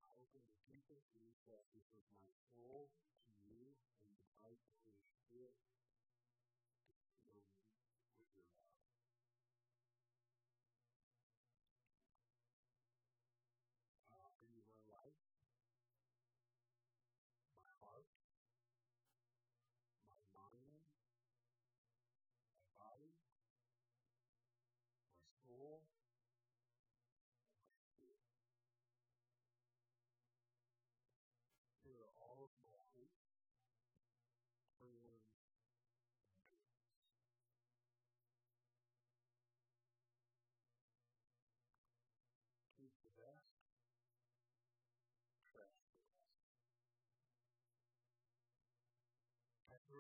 I 0.04 0.12
open 0.20 0.44
the 0.48 0.60
deepest 0.68 1.08
recesses 1.16 1.88
of 1.96 2.04
my 2.12 2.28
soul 2.52 2.92
to 2.92 3.48
you 3.48 3.76
and 4.08 4.16
invite 4.16 4.60
the 4.68 4.76
Holy 4.84 5.08
Spirit 5.08 5.75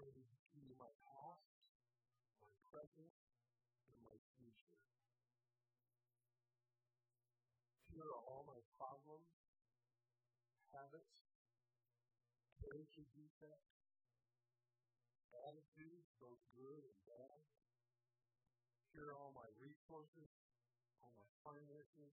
I 0.06 0.14
to 0.14 0.78
my 0.78 0.94
past, 1.02 1.50
my 2.38 2.54
present, 2.70 3.10
and 3.90 3.98
my 4.06 4.14
future. 4.38 4.78
Here 7.90 8.06
are 8.06 8.22
all 8.30 8.46
my 8.46 8.62
problems, 8.78 9.26
habits, 10.70 11.10
character 12.62 13.02
defects, 13.18 13.74
attitudes, 15.50 16.06
both 16.22 16.42
good 16.54 16.86
and 16.86 17.00
bad. 17.10 17.42
Here 18.94 19.10
are 19.10 19.18
all 19.18 19.34
my 19.34 19.50
resources, 19.58 20.30
all 21.02 21.18
my 21.18 21.30
finances, 21.42 22.14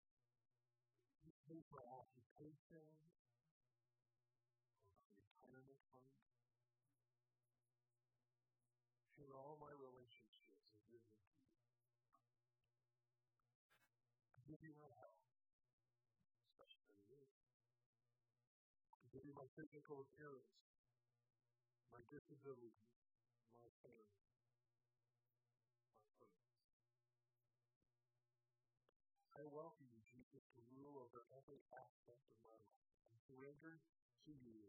pay 1.47 1.63
for 1.71 1.79
occupation, 1.95 2.83
my 19.47 19.63
physical 19.63 20.03
appearance, 20.03 20.59
my 21.87 22.03
disability, 22.11 22.83
my 23.55 23.63
pain, 23.79 24.11
my 25.95 26.11
hurts. 26.19 26.51
I 29.39 29.47
welcome 29.47 29.87
you, 29.87 30.03
Jesus, 30.03 30.43
to 30.51 30.59
rule 30.75 30.99
over 30.99 31.23
every 31.31 31.63
aspect 31.71 32.27
of 32.27 32.35
my 32.43 32.51
life. 32.59 32.75
I 33.07 33.15
surrender 33.23 33.79
to 34.27 34.31
you 34.35 34.67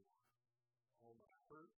all 1.02 1.18
my 1.18 1.34
hurt, 1.50 1.74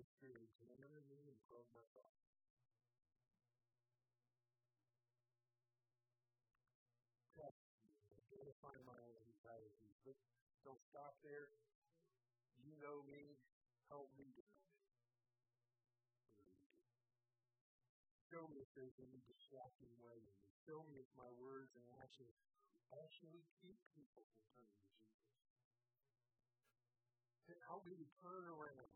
And 0.00 0.08
probe 8.64 8.80
my 8.88 8.96
own. 8.96 9.28
But 10.00 10.16
don't 10.64 10.80
stop 10.88 11.20
there. 11.20 11.52
You 12.64 12.72
know 12.80 13.04
me. 13.04 13.36
Help 13.92 14.08
me 14.16 14.32
to 14.32 14.40
know 16.40 16.48
me. 16.48 16.56
Show 18.32 18.48
me 18.48 18.64
if 18.64 18.72
there's 18.72 18.96
any 19.04 19.20
distracting. 19.28 19.92
Show 20.64 20.80
me 20.88 20.96
if 21.02 21.10
my 21.12 21.28
words 21.36 21.76
and 21.76 21.84
actions 22.00 22.32
actually 22.96 23.44
keep 23.60 23.76
people 23.92 24.24
from 24.32 24.44
turning 24.56 24.80
to 24.80 24.88
Jesus. 24.96 25.28
And 27.50 27.58
help 27.66 27.84
me 27.84 27.98
to 27.98 28.08
turn 28.22 28.46
around, 28.48 28.88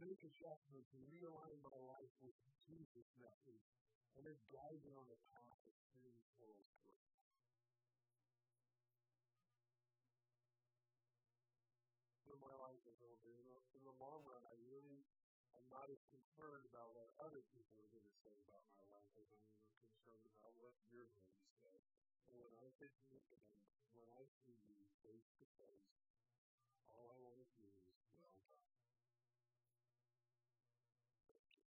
make 0.00 0.22
adjustments, 0.26 0.90
and 0.92 1.02
realign 1.08 1.58
my 1.62 1.78
life 1.86 2.12
with 2.22 2.36
Jesus' 2.66 3.10
message, 3.18 3.66
and 4.18 4.26
then 4.26 4.36
guide 4.52 4.80
me 4.82 4.92
on 4.96 5.06
the 5.06 5.20
path 5.32 5.60
of 5.66 5.74
sin 5.92 6.12
towards 6.36 6.66
grace. 6.82 7.16
In 12.26 12.38
my 12.42 12.54
life 12.58 12.84
is 12.90 13.00
over. 13.00 13.32
In 13.76 13.82
the 13.84 13.96
long 14.00 14.24
run, 14.24 14.42
I 14.44 14.56
really 14.66 15.04
am 15.56 15.64
not 15.70 15.88
as 15.88 16.02
concerned 16.12 16.64
about 16.68 16.92
what 16.96 17.08
other 17.20 17.44
people 17.54 17.80
are 17.80 17.92
going 17.92 18.04
to 18.04 18.16
say 18.24 18.34
about 18.44 18.64
my 18.72 18.84
life 18.92 19.12
as 19.16 19.28
I 19.32 19.40
am 19.40 19.72
concerned 19.80 20.24
about 20.36 20.52
what 20.60 20.72
you're 20.90 21.08
going 21.12 21.32
to 21.32 21.48
say. 21.60 21.76
And 22.28 22.36
when 22.40 22.52
I 22.60 22.68
think 22.80 22.92
you 23.08 23.20
and 23.32 23.40
when 23.96 24.08
I 24.12 24.24
see 24.44 24.58
you 24.68 24.76
face 25.00 25.28
to 25.40 25.46
face, 25.56 25.88
all 26.90 27.08
I 27.08 27.18
want 27.24 27.40
to 27.40 27.48
do 27.56 27.64
is 27.64 27.88
well 28.20 28.36
done. 28.52 28.60
Thank 28.76 29.00
you. 31.40 31.64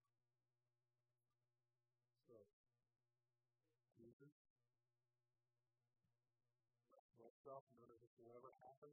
So, 2.28 2.36
Jesus, 3.96 4.34
myself, 7.48 7.64
none 7.80 7.88
of 7.88 7.96
this 8.04 8.12
will 8.20 8.36
ever 8.36 8.52
happen. 8.60 8.92